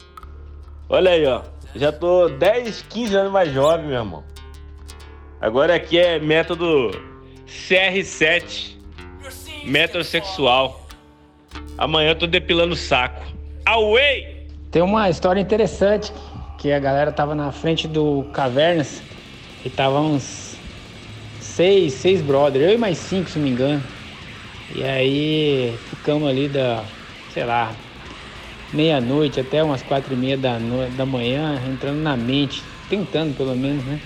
Olha 0.88 1.10
aí, 1.10 1.26
ó. 1.26 1.42
Já 1.74 1.92
tô 1.92 2.28
10, 2.28 2.82
15 2.88 3.14
anos 3.14 3.32
mais 3.32 3.52
jovem, 3.52 3.86
meu 3.86 3.96
irmão. 3.98 4.24
Agora 5.38 5.74
aqui 5.74 5.98
é 5.98 6.18
método 6.18 6.90
CR7 7.46 8.73
metrosexual. 9.64 10.86
Amanhã 11.76 12.10
eu 12.10 12.16
tô 12.16 12.26
depilando 12.26 12.74
o 12.74 12.76
saco. 12.76 13.22
Away! 13.66 14.46
Tem 14.70 14.82
uma 14.82 15.08
história 15.08 15.40
interessante 15.40 16.12
que 16.58 16.72
a 16.72 16.78
galera 16.78 17.12
tava 17.12 17.34
na 17.34 17.52
frente 17.52 17.86
do 17.86 18.24
Cavernas 18.32 19.02
e 19.64 19.70
tava 19.70 20.00
uns 20.00 20.56
seis, 21.40 21.92
seis 21.94 22.20
brother, 22.20 22.62
eu 22.62 22.74
e 22.74 22.78
mais 22.78 22.98
cinco, 22.98 23.30
se 23.30 23.38
não 23.38 23.44
me 23.44 23.50
engano. 23.50 23.82
E 24.74 24.82
aí 24.82 25.74
ficamos 25.90 26.28
ali 26.28 26.48
da, 26.48 26.82
sei 27.32 27.44
lá, 27.44 27.72
meia-noite 28.72 29.40
até 29.40 29.62
umas 29.62 29.82
quatro 29.82 30.14
e 30.14 30.16
meia 30.16 30.36
da, 30.36 30.58
da 30.96 31.06
manhã, 31.06 31.60
entrando 31.70 31.98
na 31.98 32.16
mente, 32.16 32.62
tentando 32.88 33.36
pelo 33.36 33.54
menos, 33.54 33.84
né? 33.84 34.00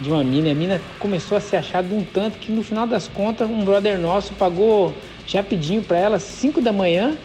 De 0.00 0.10
uma 0.10 0.22
mina. 0.22 0.48
E 0.48 0.52
a 0.52 0.54
mina 0.54 0.82
começou 0.98 1.36
a 1.36 1.40
se 1.40 1.56
achar 1.56 1.82
de 1.82 1.92
um 1.92 2.04
tanto 2.04 2.38
que 2.38 2.52
no 2.52 2.62
final 2.62 2.86
das 2.86 3.08
contas 3.08 3.48
um 3.48 3.64
brother 3.64 3.98
nosso 3.98 4.34
pagou 4.34 4.96
já 5.26 5.42
pedindo 5.42 5.84
pra 5.86 5.98
ela 5.98 6.18
cinco 6.18 6.60
da 6.60 6.72
manhã 6.72 7.16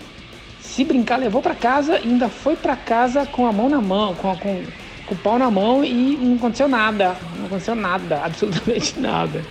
se 0.59 0.83
brincar, 0.83 1.17
levou 1.17 1.41
pra 1.41 1.53
casa 1.53 1.99
e 1.99 2.07
ainda 2.07 2.29
foi 2.29 2.55
pra 2.55 2.75
casa 2.75 3.25
com 3.25 3.45
a 3.45 3.51
mão 3.51 3.69
na 3.69 3.81
mão, 3.81 4.15
com, 4.15 4.31
a- 4.31 4.35
com, 4.35 4.63
com 5.05 5.13
o 5.13 5.17
pau 5.17 5.37
na 5.37 5.51
mão 5.51 5.83
e 5.83 6.17
não 6.17 6.37
aconteceu 6.37 6.67
nada. 6.67 7.15
Não 7.37 7.45
aconteceu 7.45 7.75
nada, 7.75 8.21
absolutamente 8.23 8.99
nada. 8.99 9.45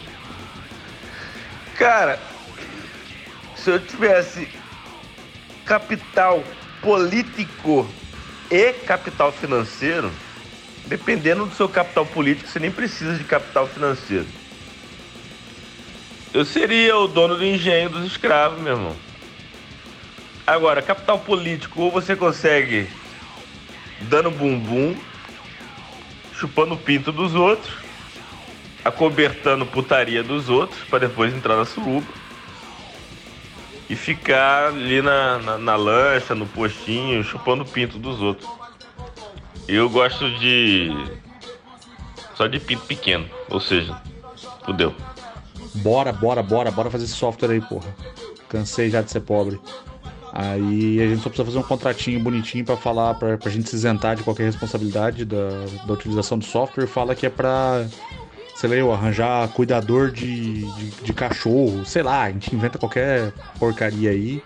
Cara, 1.77 2.19
se 3.55 3.71
eu 3.71 3.79
tivesse 3.79 4.49
capital 5.65 6.43
político 6.81 7.89
e 8.51 8.73
capital 8.73 9.31
financeiro, 9.31 10.11
dependendo 10.87 11.47
do 11.47 11.55
seu 11.55 11.69
capital 11.69 12.07
político, 12.07 12.49
você 12.49 12.59
nem 12.59 12.71
precisa 12.71 13.17
de 13.17 13.25
capital 13.25 13.67
financeiro. 13.67 14.27
Eu 16.33 16.45
seria 16.45 16.97
o 16.97 17.07
dono 17.07 17.37
do 17.37 17.45
engenho 17.45 17.91
dos 17.91 18.07
escravos, 18.07 18.61
meu 18.61 18.73
irmão. 18.73 18.97
Agora, 20.47 20.83
capital 20.83 21.19
político, 21.21 21.83
ou 21.83 21.91
você 21.91 22.17
consegue 22.17 22.89
dando 24.01 24.31
bumbum, 24.31 24.97
chupando 26.33 26.75
o 26.75 26.79
pinto 26.79 27.13
dos 27.13 27.35
outros, 27.35 27.73
acobertando 28.85 29.67
putaria 29.67 30.23
dos 30.23 30.49
outros, 30.49 30.83
para 30.85 31.01
depois 31.01 31.33
entrar 31.33 31.57
na 31.57 31.65
suruba 31.65 32.07
e 33.89 33.95
ficar 33.95 34.69
ali 34.69 35.03
na, 35.03 35.39
na, 35.39 35.59
na 35.59 35.77
lancha, 35.77 36.35
no 36.35 36.47
postinho, 36.47 37.23
chupando 37.23 37.63
o 37.63 37.67
pinto 37.67 37.99
dos 37.99 38.21
outros. 38.21 38.62
Eu 39.69 39.89
gosto 39.89 40.31
de. 40.39 40.91
só 42.35 42.47
de 42.47 42.59
pinto 42.59 42.85
pequeno, 42.87 43.29
ou 43.49 43.61
seja, 43.61 44.01
fudeu. 44.65 44.95
Bora, 45.75 46.13
bora, 46.13 46.43
bora, 46.43 46.71
bora 46.71 46.91
fazer 46.91 47.05
esse 47.05 47.15
software 47.15 47.53
aí, 47.53 47.61
porra. 47.61 47.95
Cansei 48.49 48.91
já 48.91 49.01
de 49.01 49.11
ser 49.11 49.21
pobre. 49.21 49.59
Aí 50.33 51.01
a 51.01 51.07
gente 51.07 51.23
só 51.23 51.29
precisa 51.29 51.45
fazer 51.45 51.59
um 51.59 51.63
contratinho 51.63 52.19
bonitinho 52.19 52.65
pra 52.65 52.77
falar, 52.77 53.15
pra, 53.15 53.37
pra 53.37 53.51
gente 53.51 53.69
se 53.69 53.77
isentar 53.77 54.17
de 54.17 54.23
qualquer 54.23 54.45
responsabilidade 54.45 55.25
da, 55.25 55.67
da 55.87 55.93
utilização 55.93 56.39
do 56.39 56.45
software. 56.45 56.87
Fala 56.87 57.15
que 57.15 57.27
é 57.27 57.31
pra, 57.31 57.87
sei 58.55 58.71
lá, 58.71 58.77
eu 58.77 58.93
arranjar 58.93 59.49
cuidador 59.49 60.11
de, 60.11 60.65
de, 60.65 60.91
de 61.03 61.13
cachorro, 61.13 61.85
sei 61.85 62.03
lá, 62.03 62.23
a 62.23 62.31
gente 62.31 62.55
inventa 62.55 62.79
qualquer 62.79 63.33
porcaria 63.59 64.11
aí, 64.11 64.43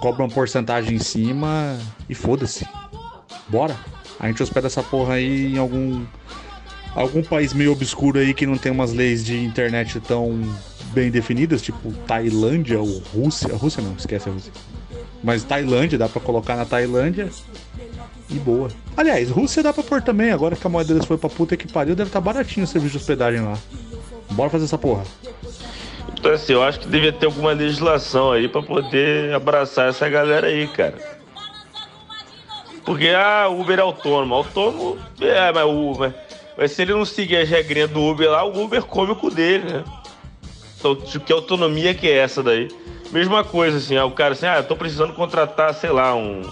cobra 0.00 0.22
uma 0.22 0.30
porcentagem 0.30 0.96
em 0.96 0.98
cima 0.98 1.78
e 2.08 2.14
foda-se. 2.14 2.66
Bora. 3.48 3.76
A 4.20 4.28
gente 4.28 4.42
hospeda 4.42 4.66
essa 4.66 4.82
porra 4.82 5.14
aí 5.14 5.54
em 5.54 5.58
algum 5.58 6.04
algum 6.94 7.22
país 7.22 7.54
meio 7.54 7.72
obscuro 7.72 8.18
aí 8.18 8.34
que 8.34 8.46
não 8.46 8.58
tem 8.58 8.70
umas 8.70 8.92
leis 8.92 9.24
de 9.24 9.42
internet 9.42 9.98
tão 10.00 10.40
bem 10.92 11.10
definidas, 11.10 11.62
tipo 11.62 11.92
Tailândia 12.06 12.78
ou 12.78 13.02
Rússia. 13.14 13.54
Rússia 13.56 13.82
não, 13.82 13.94
esquece 13.94 14.28
a 14.28 14.32
Rússia. 14.32 14.52
Mas 15.22 15.44
Tailândia 15.44 15.98
dá 15.98 16.08
pra 16.08 16.20
colocar 16.20 16.56
na 16.56 16.64
Tailândia 16.64 17.30
e 18.28 18.34
boa. 18.34 18.68
Aliás, 18.96 19.30
Rússia 19.30 19.62
dá 19.62 19.72
pra 19.72 19.82
pôr 19.82 20.02
também, 20.02 20.30
agora 20.30 20.56
que 20.56 20.66
a 20.66 20.70
moeda 20.70 20.92
deles 20.92 21.06
foi 21.06 21.16
pra 21.16 21.30
puta 21.30 21.56
que 21.56 21.70
pariu, 21.70 21.94
deve 21.94 22.08
estar 22.08 22.20
baratinho 22.20 22.64
o 22.64 22.66
serviço 22.66 22.92
de 22.92 22.98
hospedagem 22.98 23.40
lá. 23.40 23.56
Bora 24.30 24.50
fazer 24.50 24.64
essa 24.64 24.78
porra. 24.78 25.04
Então, 26.18 26.32
assim, 26.32 26.52
eu 26.52 26.62
acho 26.62 26.80
que 26.80 26.88
devia 26.88 27.12
ter 27.12 27.26
alguma 27.26 27.52
legislação 27.52 28.32
aí 28.32 28.46
pra 28.46 28.62
poder 28.62 29.32
abraçar 29.32 29.88
essa 29.88 30.08
galera 30.08 30.48
aí, 30.48 30.68
cara. 30.68 31.09
Porque, 32.84 33.08
ah, 33.08 33.48
Uber 33.48 33.78
é 33.78 33.82
autônomo. 33.82 34.34
Autônomo, 34.34 34.98
é, 35.20 35.52
mas 35.52 35.64
o 35.64 35.90
Uber. 35.92 36.14
Mas 36.56 36.72
se 36.72 36.82
ele 36.82 36.92
não 36.92 37.04
seguir 37.04 37.36
as 37.36 37.48
regrinhas 37.48 37.90
do 37.90 38.02
Uber 38.02 38.30
lá, 38.30 38.44
o 38.44 38.62
Uber 38.64 38.82
come 38.82 39.12
o 39.12 39.16
cu 39.16 39.30
dele, 39.30 39.64
né? 39.72 39.84
Então, 40.78 40.96
que 40.96 41.32
autonomia 41.32 41.94
que 41.94 42.08
é 42.08 42.18
essa 42.18 42.42
daí? 42.42 42.68
Mesma 43.10 43.44
coisa, 43.44 43.78
assim, 43.78 43.96
ah, 43.96 44.04
o 44.06 44.10
cara 44.12 44.32
assim, 44.32 44.46
ah, 44.46 44.62
tô 44.62 44.76
precisando 44.76 45.12
contratar, 45.12 45.74
sei 45.74 45.90
lá, 45.90 46.14
um, 46.14 46.42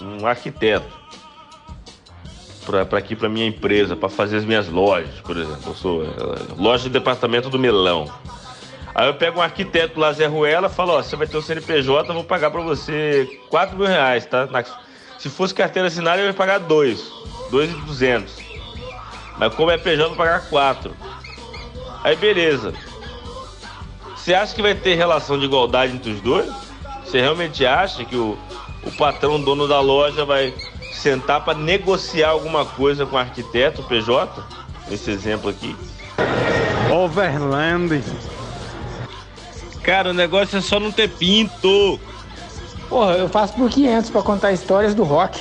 um 0.00 0.26
arquiteto 0.26 1.02
pra 2.64 2.98
aqui, 2.98 3.16
pra 3.16 3.28
minha 3.28 3.46
empresa, 3.46 3.96
pra 3.96 4.08
fazer 4.08 4.36
as 4.36 4.44
minhas 4.44 4.68
lojas, 4.68 5.20
por 5.22 5.36
exemplo. 5.36 5.62
Eu 5.66 5.74
sou 5.74 6.04
eh, 6.04 6.08
loja 6.56 6.84
de 6.84 6.90
departamento 6.90 7.50
do 7.50 7.58
Melão. 7.58 8.08
Aí 8.94 9.08
eu 9.08 9.14
pego 9.14 9.40
um 9.40 9.42
arquiteto 9.42 9.98
lá, 9.98 10.12
Zé 10.12 10.26
Ruela, 10.26 10.68
falo, 10.68 10.92
ó, 10.92 11.02
você 11.02 11.16
vai 11.16 11.26
ter 11.26 11.36
o 11.36 11.42
CNPJ, 11.42 12.10
eu 12.10 12.14
vou 12.14 12.24
pagar 12.24 12.50
pra 12.50 12.60
você 12.60 13.28
4 13.48 13.76
mil 13.76 13.86
reais, 13.86 14.26
tá? 14.26 14.46
Na- 14.46 14.64
se 15.22 15.30
fosse 15.30 15.54
carteira 15.54 15.86
assinada, 15.86 16.20
eu 16.20 16.26
ia 16.26 16.34
pagar 16.34 16.58
dois. 16.58 17.12
Dois 17.48 17.70
e 17.70 17.74
duzentos. 17.74 18.34
Mas 19.38 19.54
como 19.54 19.70
é 19.70 19.78
PJ, 19.78 20.02
eu 20.02 20.08
vou 20.08 20.16
pagar 20.16 20.48
quatro. 20.48 20.96
Aí 22.02 22.16
beleza. 22.16 22.74
Você 24.16 24.34
acha 24.34 24.52
que 24.52 24.60
vai 24.60 24.74
ter 24.74 24.96
relação 24.96 25.38
de 25.38 25.44
igualdade 25.44 25.92
entre 25.92 26.10
os 26.10 26.20
dois? 26.20 26.50
Você 27.04 27.20
realmente 27.20 27.64
acha 27.64 28.04
que 28.04 28.16
o, 28.16 28.36
o 28.82 28.90
patrão, 28.96 29.40
dono 29.40 29.68
da 29.68 29.78
loja, 29.78 30.24
vai 30.24 30.52
sentar 30.92 31.44
para 31.44 31.56
negociar 31.56 32.30
alguma 32.30 32.64
coisa 32.64 33.06
com 33.06 33.14
o 33.14 33.18
arquiteto, 33.18 33.82
o 33.82 33.84
PJ? 33.84 34.42
Nesse 34.88 35.12
exemplo 35.12 35.50
aqui. 35.50 35.76
Overland. 36.92 38.02
Cara, 39.84 40.10
o 40.10 40.12
negócio 40.12 40.58
é 40.58 40.60
só 40.60 40.80
não 40.80 40.90
ter 40.90 41.08
pinto. 41.10 42.00
Porra, 42.92 43.12
eu 43.12 43.26
faço 43.26 43.54
por 43.54 43.70
500 43.70 44.10
pra 44.10 44.20
contar 44.20 44.52
histórias 44.52 44.94
do 44.94 45.02
rock. 45.02 45.40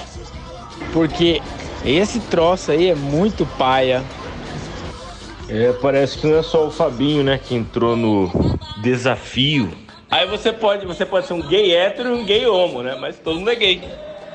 Porque 0.93 1.41
Esse 1.83 2.21
troço 2.21 2.71
aí 2.71 2.89
é 2.89 2.95
muito 2.95 3.45
paia. 3.45 4.01
É, 5.49 5.73
parece 5.73 6.17
que 6.17 6.27
não 6.27 6.37
é 6.37 6.43
só 6.43 6.65
o 6.65 6.71
Fabinho, 6.71 7.23
né, 7.23 7.37
que 7.37 7.53
entrou 7.53 7.97
no 7.97 8.31
desafio. 8.81 9.69
Aí 10.09 10.25
você 10.27 10.53
pode, 10.53 10.85
você 10.85 11.05
pode 11.05 11.27
ser 11.27 11.33
um 11.33 11.41
gay 11.41 11.75
hétero 11.75 12.15
e 12.15 12.21
um 12.21 12.23
gay 12.23 12.47
homo, 12.47 12.81
né? 12.81 12.95
Mas 13.01 13.17
todo 13.19 13.37
mundo 13.37 13.49
é 13.49 13.55
gay. 13.55 13.81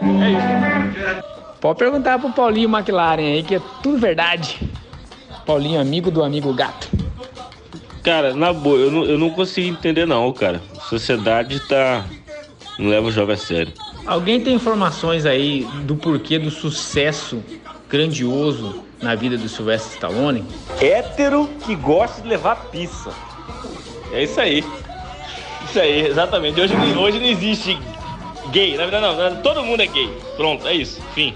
É 0.03 0.31
isso. 0.31 1.23
Pode 1.59 1.79
perguntar 1.79 2.19
pro 2.19 2.31
Paulinho 2.33 2.69
McLaren 2.69 3.23
aí, 3.23 3.43
que 3.43 3.55
é 3.55 3.63
tudo 3.83 3.97
verdade. 3.97 4.61
Paulinho, 5.47 5.81
amigo 5.81 6.11
do 6.11 6.23
amigo 6.23 6.53
gato. 6.53 6.89
Cara, 8.03 8.35
na 8.35 8.53
boa, 8.53 8.77
eu 8.77 8.91
não, 8.91 9.05
eu 9.05 9.19
não 9.19 9.31
consigo 9.31 9.69
entender 9.69 10.07
não, 10.07 10.31
cara. 10.33 10.61
A 10.77 10.81
sociedade 10.81 11.61
tá. 11.61 12.05
Não 12.79 12.91
leva 12.91 13.07
o 13.07 13.11
jovem 13.11 13.35
a 13.35 13.39
sério. 13.39 13.73
Alguém 14.07 14.41
tem 14.41 14.55
informações 14.55 15.27
aí 15.27 15.67
do 15.85 15.97
porquê 15.97 16.39
do 16.39 16.51
sucesso 16.51 17.43
grandioso 17.89 18.83
na 19.01 19.15
vida 19.15 19.37
do 19.37 19.49
Sylvester 19.49 19.93
Stallone? 19.93 20.45
Hétero 20.81 21.49
que 21.65 21.75
gosta 21.75 22.23
de 22.23 22.29
levar 22.29 22.57
pizza. 22.71 23.11
É 24.13 24.23
isso 24.23 24.41
aí. 24.41 24.65
Isso 25.69 25.81
aí, 25.81 26.07
exatamente. 26.07 26.61
Hoje, 26.61 26.75
hoje 26.97 27.19
não 27.19 27.27
existe 27.27 27.79
gay. 28.51 28.77
Na 28.77 28.87
verdade, 28.87 29.05
não, 29.05 29.31
não, 29.31 29.43
todo 29.43 29.63
mundo 29.63 29.83
é 29.83 29.87
gay. 29.87 30.11
Pronto, 30.37 30.67
é 30.67 30.75
isso. 30.75 31.01
Fim. 31.15 31.35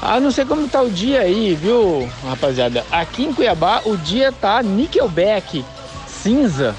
Ah, 0.00 0.20
não 0.20 0.30
sei 0.30 0.44
como 0.44 0.68
tá 0.68 0.80
o 0.80 0.90
dia 0.90 1.20
aí, 1.22 1.54
viu, 1.54 2.08
rapaziada? 2.24 2.86
Aqui 2.90 3.24
em 3.24 3.32
Cuiabá 3.32 3.82
o 3.84 3.96
dia 3.96 4.30
tá 4.30 4.62
nickelback, 4.62 5.64
cinza, 6.06 6.74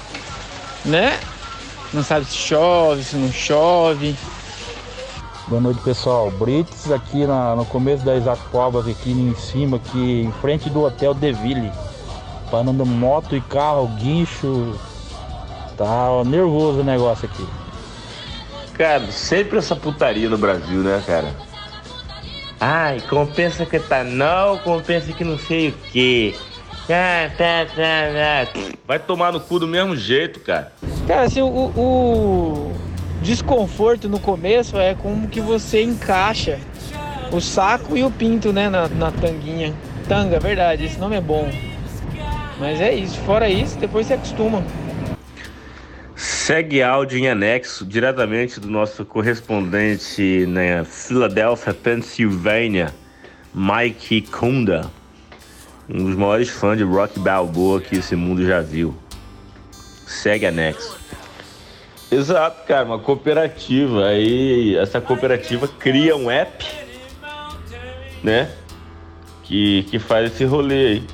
né? 0.84 1.20
Não 1.92 2.02
sabe 2.02 2.24
se 2.26 2.36
chove, 2.36 3.02
se 3.02 3.16
não 3.16 3.32
chove. 3.32 4.14
Boa 5.48 5.60
noite, 5.60 5.80
pessoal. 5.82 6.30
Brits 6.30 6.90
aqui 6.92 7.26
na- 7.26 7.56
no 7.56 7.64
começo 7.64 8.04
da 8.04 8.14
Isaac 8.14 8.40
Povas, 8.52 8.86
aqui 8.86 9.10
em 9.10 9.34
cima, 9.34 9.78
aqui 9.78 10.22
em 10.22 10.32
frente 10.40 10.70
do 10.70 10.84
Hotel 10.84 11.12
Deville. 11.12 11.72
Parando 12.50 12.86
moto 12.86 13.34
e 13.34 13.40
carro, 13.40 13.88
guincho. 13.98 14.78
Tá 15.76 16.22
nervoso 16.24 16.80
o 16.80 16.84
negócio 16.84 17.28
aqui. 17.28 17.46
Cara, 18.74 19.10
sempre 19.10 19.58
essa 19.58 19.74
putaria 19.74 20.28
no 20.28 20.38
Brasil, 20.38 20.78
né, 20.82 21.02
cara? 21.06 21.34
Ai, 22.60 23.00
compensa 23.08 23.64
que 23.66 23.78
tá 23.80 24.04
não, 24.04 24.58
compensa 24.58 25.12
que 25.12 25.24
não 25.24 25.38
sei 25.38 25.70
o 25.70 25.72
quê. 25.90 26.34
Ah, 26.88 27.30
tá, 27.36 27.66
tá, 27.66 28.46
tá. 28.54 28.60
Vai 28.86 28.98
tomar 28.98 29.32
no 29.32 29.40
cu 29.40 29.58
do 29.58 29.66
mesmo 29.66 29.96
jeito, 29.96 30.40
cara. 30.40 30.72
Cara, 31.06 31.22
assim, 31.22 31.40
o, 31.42 31.46
o 31.46 32.72
desconforto 33.22 34.08
no 34.08 34.18
começo 34.18 34.78
é 34.78 34.94
como 34.94 35.28
que 35.28 35.40
você 35.40 35.82
encaixa 35.82 36.58
o 37.32 37.40
saco 37.40 37.96
e 37.96 38.02
o 38.02 38.10
pinto, 38.10 38.52
né, 38.52 38.68
na, 38.68 38.88
na 38.88 39.10
tanguinha. 39.10 39.74
Tanga, 40.08 40.40
verdade, 40.40 40.84
esse 40.84 40.98
nome 40.98 41.16
é 41.16 41.20
bom. 41.20 41.48
Mas 42.58 42.80
é 42.80 42.92
isso, 42.94 43.18
fora 43.20 43.48
isso, 43.48 43.78
depois 43.78 44.06
você 44.06 44.14
acostuma. 44.14 44.62
Segue 46.14 46.82
áudio 46.82 47.18
em 47.18 47.28
anexo 47.28 47.86
diretamente 47.86 48.60
do 48.60 48.68
nosso 48.68 49.04
correspondente 49.04 50.44
na 50.46 50.84
Filadélfia, 50.84 51.72
Pensilvânia, 51.72 52.92
Mike 53.54 54.22
Kunda, 54.22 54.90
um 55.88 56.04
dos 56.04 56.16
maiores 56.16 56.50
fãs 56.50 56.76
de 56.76 56.84
rock 56.84 57.18
balboa 57.18 57.80
que 57.80 57.96
esse 57.96 58.14
mundo 58.14 58.44
já 58.44 58.60
viu. 58.60 58.94
Segue 60.10 60.44
anexo. 60.44 60.98
Exato, 62.10 62.66
cara, 62.66 62.84
uma 62.84 62.98
cooperativa. 62.98 64.06
Aí 64.06 64.76
essa 64.76 65.00
cooperativa 65.00 65.68
cria 65.68 66.16
um 66.16 66.28
app, 66.28 66.66
né? 68.20 68.50
Que, 69.44 69.84
que 69.84 70.00
faz 70.00 70.32
esse 70.32 70.44
rolê 70.44 70.86
aí. 70.86 71.04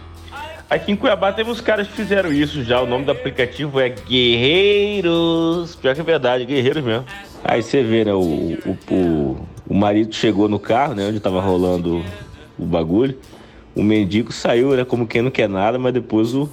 Aqui 0.69 0.93
em 0.93 0.97
Cuiabá 0.97 1.31
teve 1.31 1.51
uns 1.51 1.61
caras 1.61 1.87
que 1.87 1.93
fizeram 1.93 2.33
isso 2.33 2.65
já. 2.65 2.81
O 2.81 2.87
nome 2.87 3.05
do 3.05 3.13
aplicativo 3.13 3.79
é 3.79 3.91
Guerreiros. 3.91 5.77
Pior 5.77 5.95
que 5.95 6.01
é 6.01 6.05
verdade, 6.05 6.47
Guerreiros 6.47 6.83
mesmo. 6.83 7.05
Aí 7.45 7.63
você 7.63 7.83
vê, 7.83 8.03
né? 8.03 8.15
O, 8.15 8.19
o, 8.19 8.79
o, 8.91 9.47
o 9.69 9.75
marido 9.75 10.15
chegou 10.15 10.49
no 10.49 10.59
carro, 10.59 10.95
né? 10.95 11.07
Onde 11.07 11.21
tava 11.21 11.41
rolando 11.41 12.03
o 12.59 12.65
bagulho. 12.65 13.17
O 13.75 13.83
mendigo 13.83 14.33
saiu, 14.33 14.75
né? 14.75 14.87
Como 14.87 15.07
quem 15.07 15.21
não 15.21 15.31
quer 15.31 15.49
nada, 15.49 15.79
mas 15.79 15.93
depois 15.93 16.35
o, 16.35 16.49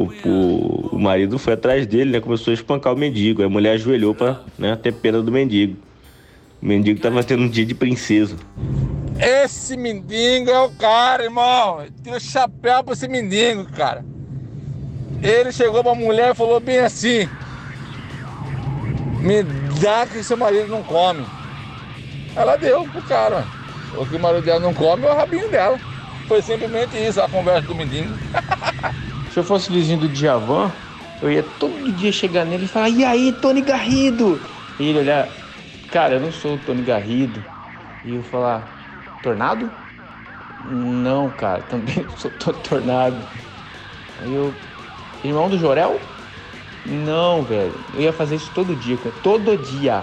o, 0.00 0.04
o, 0.24 0.88
o 0.92 0.98
marido 0.98 1.38
foi 1.38 1.52
atrás 1.52 1.86
dele, 1.86 2.10
né? 2.10 2.20
Começou 2.20 2.52
a 2.52 2.54
espancar 2.54 2.94
o 2.94 2.96
mendigo. 2.96 3.42
A 3.42 3.48
mulher 3.50 3.74
ajoelhou 3.74 4.14
pra 4.14 4.40
né, 4.58 4.74
ter 4.74 4.92
pena 4.92 5.20
do 5.20 5.30
mendigo. 5.30 5.76
O 6.62 6.66
mendigo 6.66 6.98
tava 6.98 7.22
tendo 7.22 7.42
um 7.42 7.48
dia 7.48 7.66
de 7.66 7.74
princesa. 7.74 8.36
Esse 9.18 9.76
mendigo 9.76 10.50
é 10.50 10.58
o 10.60 10.70
cara, 10.70 11.24
irmão. 11.24 11.84
Tira 12.02 12.16
o 12.16 12.20
chapéu 12.20 12.82
pra 12.82 12.94
esse 12.94 13.06
mendigo, 13.08 13.66
cara. 13.72 14.02
Ele 15.22 15.52
chegou 15.52 15.82
pra 15.82 15.94
mulher 15.94 16.32
e 16.32 16.34
falou 16.34 16.60
bem 16.60 16.78
assim: 16.78 17.28
Me 19.20 19.42
dá 19.82 20.06
que 20.06 20.24
seu 20.24 20.36
marido 20.38 20.68
não 20.68 20.82
come. 20.82 21.26
Ela 22.34 22.56
deu 22.56 22.84
pro 22.84 23.02
cara. 23.02 23.44
O 23.94 24.06
que 24.06 24.16
o 24.16 24.20
marido 24.20 24.44
dela 24.44 24.60
não 24.60 24.72
come 24.72 25.04
é 25.04 25.12
o 25.12 25.16
rabinho 25.16 25.48
dela. 25.50 25.78
Foi 26.26 26.40
simplesmente 26.40 26.96
isso 26.96 27.20
a 27.20 27.28
conversa 27.28 27.66
do 27.66 27.74
mendigo. 27.74 28.08
Se 29.30 29.38
eu 29.38 29.44
fosse 29.44 29.72
vizinho 29.72 30.00
do 30.00 30.08
Djavan, 30.08 30.72
eu 31.22 31.30
ia 31.30 31.42
todo 31.42 31.90
dia 31.92 32.10
chegar 32.10 32.44
nele 32.44 32.64
e 32.64 32.68
falar, 32.68 32.88
e 32.90 33.04
aí, 33.04 33.32
Tony 33.32 33.62
Garrido? 33.62 34.40
E 34.78 34.88
ele 34.88 34.98
olhar, 34.98 35.28
cara, 35.90 36.14
eu 36.14 36.20
não 36.20 36.32
sou 36.32 36.56
o 36.56 36.58
Tony 36.58 36.82
Garrido. 36.82 37.44
E 38.04 38.14
eu 38.14 38.22
falar, 38.22 38.68
Tornado? 39.22 39.70
Não, 40.64 41.30
cara, 41.30 41.62
também 41.62 42.06
sou 42.16 42.30
to- 42.30 42.52
Tornado. 42.58 43.24
Aí 44.20 44.32
eu, 44.32 44.54
irmão 45.22 45.48
do 45.48 45.56
Jorel? 45.58 46.00
Não, 46.84 47.42
velho. 47.44 47.74
Eu 47.94 48.00
ia 48.02 48.12
fazer 48.12 48.36
isso 48.36 48.50
todo 48.50 48.74
dia, 48.74 48.96
cara. 48.96 49.14
Todo 49.22 49.56
dia. 49.56 50.02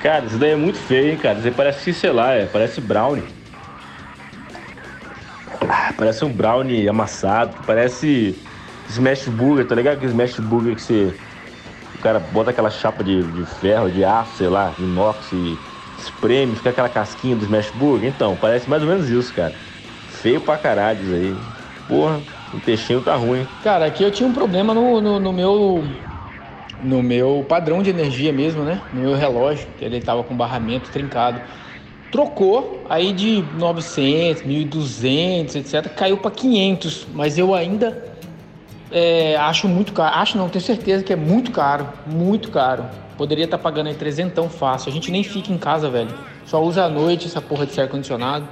Cara, 0.00 0.26
isso 0.26 0.38
daí 0.38 0.50
é 0.50 0.56
muito 0.56 0.78
feio, 0.78 1.12
hein, 1.12 1.16
cara. 1.16 1.38
Isso 1.38 1.46
aí 1.46 1.54
parece, 1.54 1.94
sei 1.94 2.10
lá, 2.10 2.32
é, 2.32 2.46
parece 2.46 2.80
brownie. 2.80 3.24
Parece 6.02 6.24
um 6.24 6.32
brownie 6.32 6.88
amassado, 6.88 7.54
parece 7.64 8.34
smash 8.88 9.28
burger, 9.28 9.64
tá 9.64 9.72
ligado? 9.76 9.94
Aquele 9.94 10.10
smash 10.10 10.40
burger 10.40 10.74
que 10.74 10.82
você... 10.82 11.14
O 11.94 11.98
cara 11.98 12.18
bota 12.18 12.50
aquela 12.50 12.70
chapa 12.70 13.04
de, 13.04 13.22
de 13.22 13.44
ferro, 13.44 13.88
de 13.88 14.04
aço, 14.04 14.38
sei 14.38 14.48
lá, 14.48 14.74
inox 14.80 15.30
e 15.30 15.56
espreme, 15.96 16.56
fica 16.56 16.70
aquela 16.70 16.88
casquinha 16.88 17.36
do 17.36 17.44
smash 17.44 17.70
burger. 17.70 18.08
Então, 18.08 18.34
parece 18.34 18.68
mais 18.68 18.82
ou 18.82 18.88
menos 18.88 19.08
isso, 19.08 19.32
cara. 19.32 19.54
Feio 20.08 20.40
pra 20.40 20.58
caralho 20.58 21.04
isso 21.04 21.14
aí. 21.14 21.36
Porra, 21.86 22.20
o 22.52 22.56
intestino 22.56 23.00
tá 23.00 23.14
ruim. 23.14 23.46
Cara, 23.62 23.86
aqui 23.86 24.02
eu 24.02 24.10
tinha 24.10 24.28
um 24.28 24.32
problema 24.32 24.74
no, 24.74 25.00
no, 25.00 25.20
no 25.20 25.32
meu 25.32 25.84
no 26.82 27.00
meu 27.00 27.46
padrão 27.48 27.80
de 27.80 27.90
energia 27.90 28.32
mesmo, 28.32 28.64
né? 28.64 28.80
No 28.92 29.02
meu 29.02 29.14
relógio, 29.14 29.68
que 29.78 29.84
ele 29.84 30.00
tava 30.00 30.24
com 30.24 30.36
barramento 30.36 30.90
trincado. 30.90 31.42
Trocou, 32.12 32.84
aí 32.88 33.12
de 33.12 33.42
900, 33.58 34.44
1200, 34.44 35.56
etc, 35.56 35.92
caiu 35.94 36.18
para 36.18 36.30
500, 36.30 37.08
mas 37.12 37.38
eu 37.38 37.54
ainda 37.54 38.04
é, 38.92 39.34
acho 39.36 39.66
muito 39.66 39.92
caro. 39.92 40.14
Acho 40.14 40.38
não, 40.38 40.48
tenho 40.48 40.64
certeza 40.64 41.02
que 41.02 41.12
é 41.12 41.16
muito 41.16 41.50
caro, 41.50 41.88
muito 42.06 42.50
caro. 42.50 42.84
Poderia 43.16 43.46
estar 43.46 43.58
pagando 43.58 43.88
aí 43.88 43.94
trezentão 43.94 44.48
fácil. 44.48 44.90
A 44.90 44.92
gente 44.92 45.10
nem 45.10 45.24
fica 45.24 45.52
em 45.52 45.58
casa, 45.58 45.90
velho. 45.90 46.10
Só 46.44 46.62
usa 46.62 46.84
à 46.84 46.88
noite 46.88 47.26
essa 47.26 47.40
porra 47.40 47.66
de 47.66 47.80
ar 47.80 47.88
condicionado. 47.88 48.46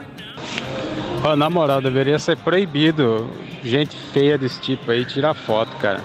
Ó, 1.22 1.36
na 1.36 1.50
moral, 1.50 1.80
deveria 1.80 2.18
ser 2.18 2.36
proibido 2.38 3.28
gente 3.62 3.96
feia 4.12 4.38
desse 4.38 4.60
tipo 4.60 4.90
aí 4.90 5.04
tirar 5.04 5.34
foto, 5.34 5.76
cara. 5.76 6.00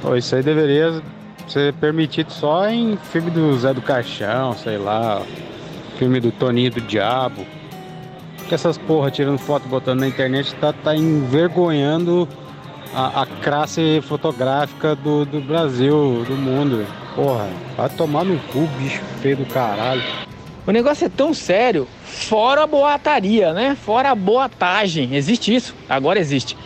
Pô, 0.00 0.16
isso 0.16 0.34
aí 0.34 0.42
deveria 0.42 1.02
ser 1.46 1.72
permitido 1.74 2.30
só 2.30 2.68
em 2.68 2.96
filme 2.96 3.30
do 3.30 3.56
Zé 3.58 3.74
do 3.74 3.82
Caixão, 3.82 4.54
sei 4.54 4.78
lá, 4.78 5.22
filme 5.98 6.20
do 6.20 6.30
Toninho 6.30 6.70
do 6.70 6.80
Diabo. 6.80 7.44
Que 8.48 8.54
essas 8.54 8.78
porra 8.78 9.10
tirando 9.10 9.38
foto 9.38 9.68
botando 9.68 10.00
na 10.00 10.08
internet 10.08 10.54
tá, 10.54 10.72
tá 10.72 10.96
envergonhando 10.96 12.26
a, 12.94 13.22
a 13.22 13.26
classe 13.26 14.00
fotográfica 14.02 14.94
do, 14.94 15.26
do 15.26 15.40
Brasil, 15.40 16.24
do 16.26 16.34
mundo. 16.34 16.86
Porra, 17.14 17.48
vai 17.76 17.88
tomar 17.90 18.24
no 18.24 18.38
cu, 18.38 18.60
bicho 18.78 19.02
feio 19.20 19.36
do 19.36 19.46
caralho. 19.46 20.02
O 20.66 20.70
negócio 20.70 21.06
é 21.06 21.08
tão 21.08 21.34
sério, 21.34 21.88
fora 22.04 22.62
a 22.62 22.66
boataria, 22.66 23.52
né? 23.52 23.74
Fora 23.74 24.10
a 24.10 24.14
boatagem. 24.14 25.14
Existe 25.14 25.54
isso? 25.54 25.74
Agora 25.88 26.18
existe. 26.18 26.56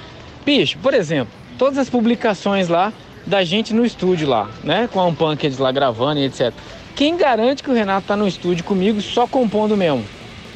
Bicho, 0.44 0.78
por 0.78 0.92
exemplo, 0.92 1.32
todas 1.56 1.78
as 1.78 1.88
publicações 1.88 2.68
lá 2.68 2.92
da 3.24 3.44
gente 3.44 3.72
no 3.72 3.84
estúdio 3.84 4.28
lá, 4.28 4.50
né? 4.62 4.88
Com 4.92 5.00
a 5.00 5.06
Unpunked 5.06 5.60
lá 5.60 5.70
gravando 5.70 6.20
e 6.20 6.24
etc. 6.24 6.52
Quem 6.94 7.16
garante 7.16 7.62
que 7.62 7.70
o 7.70 7.74
Renato 7.74 8.06
tá 8.06 8.16
no 8.16 8.28
estúdio 8.28 8.64
comigo 8.64 9.00
só 9.00 9.26
compondo 9.26 9.76
mesmo? 9.76 10.04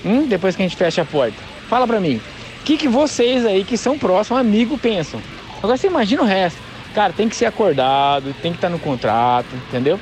Hum? 0.04 0.26
Depois 0.26 0.54
que 0.54 0.62
a 0.62 0.66
gente 0.66 0.76
fecha 0.76 1.02
a 1.02 1.04
porta. 1.04 1.36
Fala 1.68 1.86
pra 1.86 1.98
mim. 1.98 2.20
O 2.60 2.64
que, 2.64 2.76
que 2.76 2.88
vocês 2.88 3.46
aí 3.46 3.64
que 3.64 3.76
são 3.76 3.98
próximos, 3.98 4.40
amigo, 4.40 4.76
pensam? 4.76 5.20
Agora 5.58 5.76
você 5.76 5.86
imagina 5.86 6.22
o 6.22 6.26
resto. 6.26 6.58
Cara, 6.94 7.12
tem 7.12 7.28
que 7.28 7.36
ser 7.36 7.46
acordado, 7.46 8.34
tem 8.40 8.52
que 8.52 8.58
estar 8.58 8.68
no 8.68 8.78
contrato, 8.78 9.48
entendeu? 9.68 9.98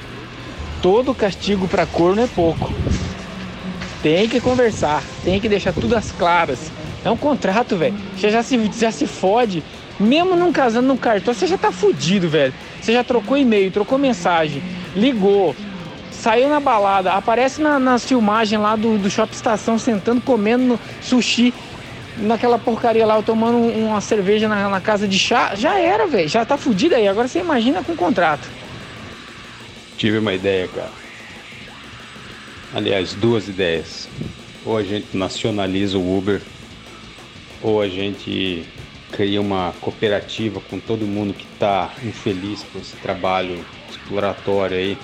Todo 0.83 1.14
castigo 1.14 1.68
pra 1.68 1.87
corno 1.87 2.23
é 2.23 2.27
pouco. 2.27 2.73
Tem 4.03 4.29
que 4.29 4.40
conversar, 4.40 5.03
tem 5.25 5.40
que 5.40 5.49
deixar 5.49 5.73
tudo 5.73 5.97
às 5.97 6.12
claras. 6.12 6.70
É 7.05 7.11
um 7.11 7.16
contrato, 7.16 7.77
velho. 7.77 7.94
Você 8.16 8.31
já 8.31 8.42
se, 8.42 8.70
já 8.79 8.90
se 8.90 9.07
fode. 9.07 9.62
Mesmo 9.99 10.35
não 10.35 10.53
casando 10.53 10.88
no 10.88 10.99
cartão, 10.99 11.33
você 11.33 11.47
já 11.47 11.57
tá 11.57 11.70
fudido, 11.70 12.29
velho. 12.29 12.53
Você 12.81 12.92
já 12.92 13.05
trocou 13.05 13.37
e-mail, 13.37 13.70
trocou 13.70 13.97
mensagem, 13.97 14.62
ligou, 14.94 15.55
saiu 16.25 16.49
na 16.49 16.59
balada, 16.59 17.13
aparece 17.13 17.61
na, 17.61 17.79
nas 17.79 18.07
filmagens 18.07 18.59
lá 18.59 18.75
do, 18.77 18.97
do 18.97 19.11
Shopping 19.11 19.35
Estação, 19.35 19.79
sentando, 19.79 20.23
comendo 20.23 20.81
sushi 21.03 21.53
naquela 22.17 22.59
porcaria 22.59 23.05
lá, 23.05 23.21
tomando 23.21 23.59
uma 23.59 24.01
cerveja 24.01 24.49
na, 24.49 24.71
na 24.71 24.81
casa 24.81 25.07
de 25.07 25.19
chá. 25.19 25.55
Já 25.55 25.79
era, 25.79 26.07
velho. 26.07 26.27
Já 26.27 26.43
tá 26.43 26.57
fudido 26.57 26.95
aí. 26.95 27.07
Agora 27.07 27.29
você 27.29 27.41
imagina 27.41 27.85
com 27.85 27.95
contrato. 27.95 28.49
Tive 29.99 30.17
uma 30.17 30.33
ideia, 30.33 30.67
cara. 30.67 30.93
Aliás, 32.75 33.13
duas 33.13 33.47
ideias. 33.47 34.09
Ou 34.65 34.79
a 34.79 34.83
gente 34.83 35.15
nacionaliza 35.15 35.99
o 35.99 36.17
Uber, 36.17 36.41
ou 37.61 37.83
a 37.83 37.89
gente 37.89 38.65
cria 39.13 39.43
uma 39.43 39.75
cooperativa 39.79 40.59
com 40.71 40.81
todo 40.81 41.05
mundo 41.05 41.35
que 41.35 41.47
está 41.53 41.93
infeliz 42.03 42.65
com 42.73 42.79
esse 42.79 42.97
trabalho 42.97 43.63
exploratório 43.91 44.79
aí. 44.79 44.99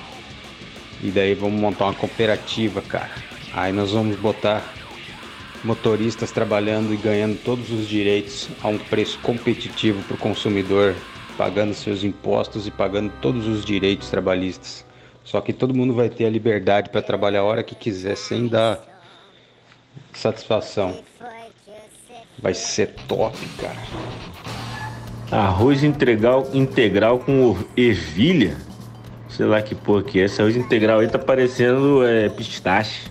E 1.03 1.11
daí 1.11 1.35
vamos 1.35 1.61
montar 1.61 1.87
uma 1.87 1.95
cooperativa, 1.95 2.83
cara. 2.83 3.11
Aí 3.53 3.73
nós 3.73 3.93
vamos 3.93 4.17
botar 4.17 4.63
motoristas 5.65 6.31
trabalhando 6.31 6.93
e 6.93 6.97
ganhando 6.97 7.39
todos 7.43 7.71
os 7.71 7.89
direitos 7.89 8.49
a 8.63 8.69
um 8.69 8.79
preço 8.79 9.19
competitivo 9.21 10.03
para 10.05 10.15
o 10.15 10.19
consumidor, 10.19 10.95
pagando 11.37 11.75
seus 11.75 12.05
impostos 12.05 12.67
e 12.67 12.71
pagando 12.71 13.13
todos 13.21 13.47
os 13.47 13.65
direitos 13.65 14.11
trabalhistas. 14.11 14.85
Só 15.25 15.41
que 15.41 15.53
todo 15.53 15.75
mundo 15.75 15.95
vai 15.95 16.09
ter 16.09 16.27
a 16.27 16.31
liberdade 16.31 16.91
para 16.91 17.03
trabalhar 17.03 17.41
a 17.41 17.45
hora 17.45 17.63
que 17.63 17.75
quiser, 17.75 18.17
sem 18.17 18.47
dar 18.47 18.81
satisfação. 20.13 20.99
Vai 22.39 22.55
ser 22.55 22.95
top, 23.07 23.37
cara. 23.59 23.79
Arroz 25.31 25.85
integral, 25.85 26.49
integral 26.53 27.19
com 27.19 27.57
ervilha? 27.77 28.57
Sei 29.31 29.47
lá 29.47 29.62
que 29.62 29.75
porra 29.75 30.03
que 30.03 30.21
é. 30.21 30.27
Arroz 30.27 30.57
integral 30.57 31.01
aí 31.01 31.09
tá 31.09 31.19
parecendo 31.19 32.05
é, 32.05 32.29
pistache. 32.29 33.09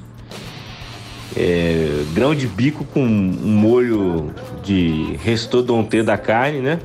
É, 1.36 2.04
grão 2.14 2.34
de 2.34 2.48
bico 2.48 2.84
com 2.86 3.02
um 3.02 3.08
molho 3.08 4.34
de 4.64 5.18
restodonte 5.24 6.02
da 6.02 6.18
carne, 6.18 6.60
né? 6.60 6.80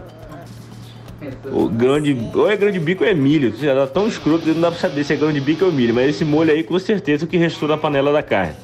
O 1.51 1.69
grão 1.69 2.01
de, 2.01 2.17
ou 2.35 2.51
é 2.51 2.57
grão 2.57 2.71
de 2.71 2.79
bico 2.79 3.03
ou 3.03 3.11
é 3.11 3.15
milho. 3.15 3.55
Já 3.57 3.75
tá 3.75 3.87
tão 3.87 4.07
escroto 4.07 4.45
que 4.45 4.51
não 4.53 4.61
dá 4.61 4.71
pra 4.71 4.79
saber 4.79 5.05
se 5.05 5.15
é 5.15 5.17
grão 5.17 5.33
de 5.33 5.41
bico 5.41 5.65
ou 5.65 5.73
milho. 5.73 5.95
Mas 5.95 6.11
esse 6.11 6.25
molho 6.25 6.53
aí 6.53 6.63
com 6.63 6.79
certeza 6.79 7.27
que 7.27 7.37
restou 7.37 7.69
na 7.69 7.77
panela 7.77 8.13
da 8.13 8.23
carne. 8.23 8.55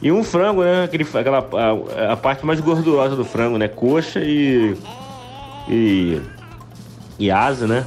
E 0.00 0.12
um 0.12 0.22
frango, 0.22 0.62
né? 0.62 0.84
Aquele, 0.84 1.04
aquela, 1.04 1.38
a, 1.38 2.12
a 2.12 2.16
parte 2.16 2.44
mais 2.44 2.60
gordurosa 2.60 3.16
do 3.16 3.24
frango, 3.24 3.56
né? 3.58 3.66
Coxa 3.68 4.20
e. 4.20 4.76
E. 5.68 6.20
E 7.18 7.30
asa, 7.30 7.66
né? 7.66 7.86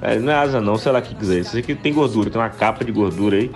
É, 0.00 0.18
não 0.18 0.32
é 0.32 0.36
asa 0.36 0.60
não, 0.60 0.76
sei 0.76 0.92
lá 0.92 1.00
o 1.00 1.02
que 1.02 1.14
quiser. 1.14 1.40
Isso 1.40 1.56
aqui 1.56 1.74
tem 1.74 1.92
gordura, 1.92 2.30
tem 2.30 2.40
uma 2.40 2.50
capa 2.50 2.84
de 2.84 2.92
gordura 2.92 3.36
aí. 3.36 3.50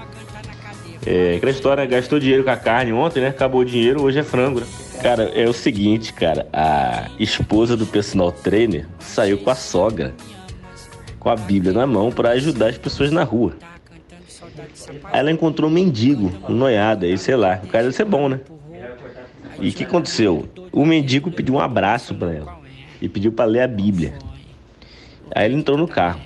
É, 1.04 1.36
aquela 1.36 1.50
história, 1.50 1.84
gastou 1.86 2.18
dinheiro 2.18 2.44
com 2.44 2.50
a 2.50 2.56
carne 2.56 2.92
ontem, 2.92 3.20
né? 3.20 3.28
Acabou 3.28 3.60
o 3.60 3.64
dinheiro, 3.64 4.02
hoje 4.02 4.18
é 4.18 4.22
frango, 4.22 4.60
né? 4.60 4.66
Cara, 5.02 5.24
é 5.34 5.48
o 5.48 5.52
seguinte, 5.52 6.12
cara. 6.12 6.46
A 6.52 7.08
esposa 7.18 7.76
do 7.76 7.86
personal 7.86 8.30
trainer 8.30 8.86
saiu 9.00 9.38
com 9.38 9.50
a 9.50 9.54
sogra, 9.54 10.14
com 11.18 11.28
a 11.28 11.36
Bíblia 11.36 11.72
na 11.72 11.86
mão, 11.86 12.12
para 12.12 12.30
ajudar 12.30 12.68
as 12.68 12.78
pessoas 12.78 13.10
na 13.10 13.24
rua. 13.24 13.54
Aí 15.04 15.20
ela 15.20 15.30
encontrou 15.30 15.68
um 15.68 15.72
mendigo, 15.72 16.32
um 16.48 16.54
noiado 16.54 17.04
aí, 17.04 17.18
sei 17.18 17.36
lá. 17.36 17.60
O 17.64 17.66
cara 17.66 17.84
deve 17.84 17.96
ser 17.96 18.04
bom, 18.04 18.28
né? 18.28 18.40
E 19.60 19.70
o 19.70 19.72
que 19.72 19.84
aconteceu? 19.84 20.48
O 20.72 20.84
mendigo 20.84 21.30
pediu 21.30 21.54
um 21.54 21.60
abraço 21.60 22.14
para 22.14 22.32
ela 22.32 22.58
e 23.00 23.08
pediu 23.08 23.32
para 23.32 23.44
ler 23.44 23.62
a 23.62 23.68
Bíblia. 23.68 24.14
Aí 25.34 25.46
ele 25.46 25.56
entrou 25.56 25.76
no 25.76 25.88
carro 25.88 26.20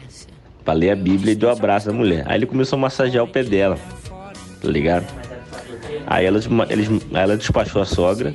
para 0.66 0.74
ler 0.74 0.90
a 0.90 0.96
Bíblia 0.96 1.32
e 1.32 1.36
deu 1.36 1.48
um 1.48 1.52
abraço 1.52 1.88
à 1.88 1.92
mulher. 1.92 2.24
Aí 2.26 2.36
ele 2.36 2.46
começou 2.46 2.76
a 2.76 2.80
massagear 2.80 3.24
o 3.24 3.28
pé 3.28 3.44
dela, 3.44 3.78
tá 4.60 4.68
ligado? 4.68 5.06
Aí 6.04 6.26
ela, 6.26 6.40
eles, 6.68 6.88
ela 7.12 7.36
despachou 7.36 7.80
a 7.80 7.84
sogra 7.84 8.34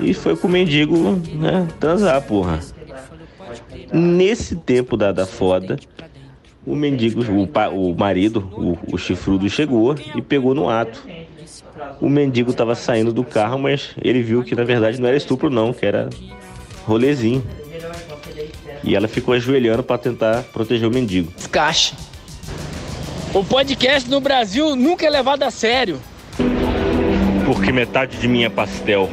e 0.00 0.14
foi 0.14 0.34
com 0.34 0.48
o 0.48 0.50
mendigo, 0.50 1.20
né, 1.34 1.68
transar, 1.78 2.22
porra. 2.22 2.60
Nesse 3.92 4.56
tempo 4.56 4.96
da, 4.96 5.12
da 5.12 5.26
foda, 5.26 5.78
o 6.66 6.74
mendigo, 6.74 7.22
o, 7.22 7.90
o 7.90 7.96
marido, 7.96 8.40
o, 8.52 8.94
o 8.94 8.98
chifrudo 8.98 9.48
chegou 9.48 9.94
e 10.14 10.22
pegou 10.22 10.54
no 10.54 10.70
ato. 10.70 11.06
O 12.00 12.08
mendigo 12.08 12.50
estava 12.50 12.74
saindo 12.74 13.12
do 13.12 13.22
carro, 13.22 13.58
mas 13.58 13.90
ele 14.02 14.22
viu 14.22 14.42
que 14.42 14.54
na 14.54 14.64
verdade 14.64 15.00
não 15.00 15.06
era 15.06 15.16
estupro 15.16 15.50
não, 15.50 15.72
que 15.72 15.84
era 15.84 16.08
rolezinho. 16.86 17.44
E 18.86 18.94
ela 18.94 19.08
ficou 19.08 19.34
ajoelhando 19.34 19.82
para 19.82 19.98
tentar 19.98 20.44
proteger 20.44 20.88
o 20.88 20.90
mendigo. 20.90 21.32
Descaixa. 21.36 21.96
O 23.34 23.44
podcast 23.44 24.08
no 24.08 24.20
Brasil 24.20 24.76
nunca 24.76 25.04
é 25.04 25.10
levado 25.10 25.42
a 25.42 25.50
sério. 25.50 26.00
Porque 27.44 27.72
metade 27.72 28.16
de 28.16 28.28
mim 28.28 28.44
é 28.44 28.48
pastel 28.48 29.10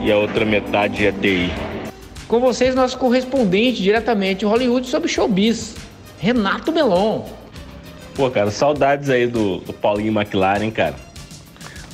e 0.00 0.10
a 0.10 0.16
outra 0.16 0.44
metade 0.44 1.04
é 1.04 1.12
TI. 1.12 1.50
Com 2.28 2.38
vocês, 2.38 2.74
nosso 2.74 2.96
correspondente 2.96 3.82
diretamente 3.82 4.44
em 4.44 4.48
Hollywood 4.48 4.86
sobre 4.86 5.08
showbiz, 5.08 5.74
Renato 6.20 6.70
Melon. 6.70 7.24
Pô, 8.14 8.30
cara, 8.30 8.52
saudades 8.52 9.10
aí 9.10 9.26
do, 9.26 9.58
do 9.58 9.72
Paulinho 9.72 10.12
McLaren, 10.12 10.70
cara. 10.70 10.94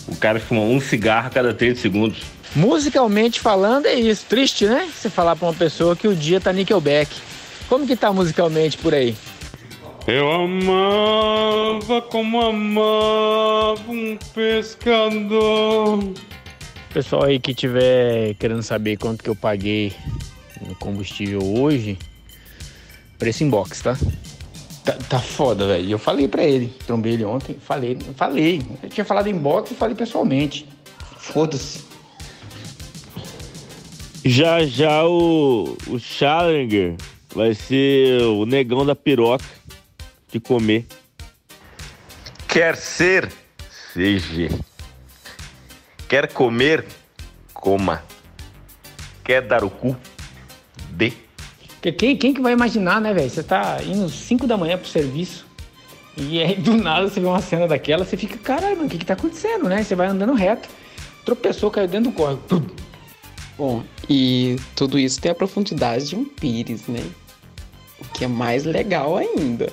O 0.07 0.15
cara 0.15 0.39
fuma 0.39 0.61
um 0.61 0.79
cigarro 0.79 1.29
a 1.29 1.31
cada 1.31 1.55
30 1.55 1.81
segundos. 1.81 2.36
Musicalmente 2.57 3.39
falando, 3.39 3.85
é 3.85 3.95
isso. 3.95 4.25
Triste, 4.27 4.65
né? 4.65 4.89
Você 4.91 5.11
falar 5.11 5.37
pra 5.37 5.47
uma 5.47 5.55
pessoa 5.55 5.95
que 5.95 6.09
o 6.09 6.17
dia 6.17 6.41
tá 6.41 6.51
Nickelback. 6.55 7.15
Como 7.69 7.87
que 7.87 7.95
tá 7.95 8.11
musicalmente 8.11 8.79
por 8.79 8.95
aí? 8.95 9.15
Eu 10.07 10.33
amava 10.33 12.01
como 12.01 12.41
amava 12.41 13.91
um 13.91 14.17
pescador. 14.33 15.99
Pessoal 16.95 17.25
aí 17.25 17.39
que 17.39 17.53
tiver 17.53 18.35
querendo 18.35 18.63
saber 18.63 18.97
quanto 18.97 19.23
que 19.23 19.29
eu 19.29 19.37
paguei 19.37 19.93
no 20.67 20.75
combustível 20.77 21.43
hoje, 21.43 21.99
preço 23.19 23.45
inbox, 23.45 23.83
tá? 23.83 23.99
Tá, 24.83 24.93
tá 24.93 25.19
foda, 25.19 25.67
velho. 25.67 25.91
Eu 25.91 25.99
falei 25.99 26.27
pra 26.27 26.45
ele, 26.45 26.73
trombei 26.87 27.15
ele 27.15 27.25
ontem, 27.25 27.55
falei, 27.61 27.99
falei. 28.17 28.63
Eu 28.83 28.89
tinha 28.89 29.05
falado 29.05 29.29
inbox 29.29 29.73
e 29.73 29.75
falei 29.75 29.95
pessoalmente. 29.95 30.67
Foda-se. 31.19 31.96
Já 34.29 34.65
já 34.65 35.05
o, 35.05 35.77
o 35.87 36.01
Challenger 36.01 36.97
vai 37.33 37.55
ser 37.55 38.21
o 38.23 38.45
negão 38.45 38.85
da 38.85 38.93
piroca 38.93 39.45
de 40.33 40.41
comer. 40.41 40.85
Quer 42.49 42.75
ser? 42.75 43.31
Seja. 43.93 44.49
Quer 46.09 46.33
comer? 46.33 46.85
Coma. 47.55 48.03
Quer 49.23 49.43
dar 49.43 49.63
o 49.63 49.71
cu? 49.71 49.97
Dê. 50.91 51.13
Quem, 51.97 52.17
quem 52.17 52.35
que 52.35 52.41
vai 52.41 52.53
imaginar, 52.53 53.01
né, 53.01 53.15
velho? 53.15 53.31
Você 53.31 53.45
tá 53.45 53.79
indo 53.85 54.09
5 54.09 54.45
da 54.45 54.57
manhã 54.57 54.77
pro 54.77 54.89
serviço 54.89 55.47
e 56.17 56.43
aí 56.43 56.57
do 56.57 56.77
nada 56.77 57.09
você 57.09 57.21
vê 57.21 57.27
uma 57.27 57.41
cena 57.41 57.69
daquela, 57.69 58.05
você 58.05 58.17
fica, 58.17 58.37
caralho, 58.39 58.75
mano, 58.77 58.89
o 58.89 58.91
que 58.91 58.99
que 58.99 59.07
tá 59.07 59.15
acontecendo, 59.15 59.69
né? 59.69 59.85
Você 59.85 59.95
vai 59.95 60.09
andando 60.09 60.33
reto, 60.33 60.69
tropeçou, 61.25 61.71
caiu 61.71 61.87
dentro 61.87 62.11
do 62.11 62.17
córrego. 62.17 62.43
Bom, 63.59 63.83
e 64.09 64.57
tudo 64.75 64.99
isso 64.99 65.21
tem 65.21 65.33
a 65.33 65.35
profundidade 65.35 66.11
de 66.11 66.17
um 66.17 66.25
pires, 66.25 66.87
né? 66.87 67.03
O 67.99 68.05
que 68.13 68.25
é 68.25 68.29
mais 68.29 68.65
legal 68.65 69.17
ainda. 69.17 69.73